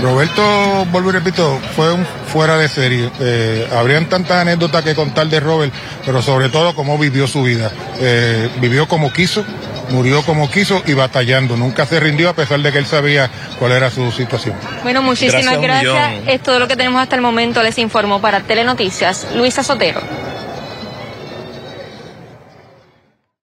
Roberto, 0.02 0.86
vuelvo 0.86 1.10
y 1.10 1.12
repito, 1.12 1.60
fue 1.76 1.92
un 1.92 2.06
fuera 2.26 2.56
de 2.56 2.68
serie. 2.68 3.10
Eh, 3.20 3.68
habrían 3.72 4.08
tantas 4.08 4.38
anécdotas 4.38 4.82
que 4.82 4.94
contar 4.94 5.26
de 5.26 5.40
Robert, 5.40 5.72
pero 6.06 6.22
sobre 6.22 6.48
todo 6.48 6.74
cómo 6.74 6.96
vivió 6.96 7.26
su 7.26 7.42
vida. 7.42 7.70
Eh, 7.98 8.48
vivió 8.60 8.88
como 8.88 9.12
quiso, 9.12 9.44
murió 9.90 10.22
como 10.22 10.50
quiso 10.50 10.82
y 10.86 10.94
batallando. 10.94 11.56
Nunca 11.56 11.86
se 11.86 12.00
rindió 12.00 12.30
a 12.30 12.34
pesar 12.34 12.60
de 12.60 12.72
que 12.72 12.78
él 12.78 12.86
sabía 12.86 13.30
cuál 13.58 13.72
era 13.72 13.90
su 13.90 14.10
situación. 14.12 14.54
Bueno, 14.82 15.02
muchísimas 15.02 15.60
Gracias. 15.60 16.12
Es 16.26 16.42
todo 16.42 16.58
lo 16.58 16.68
que 16.68 16.76
tenemos 16.76 17.00
hasta 17.02 17.16
el 17.16 17.22
momento. 17.22 17.62
Les 17.62 17.78
informo 17.78 18.20
para 18.20 18.40
Telenoticias, 18.40 19.26
Luisa 19.34 19.62
Sotero. 19.62 20.00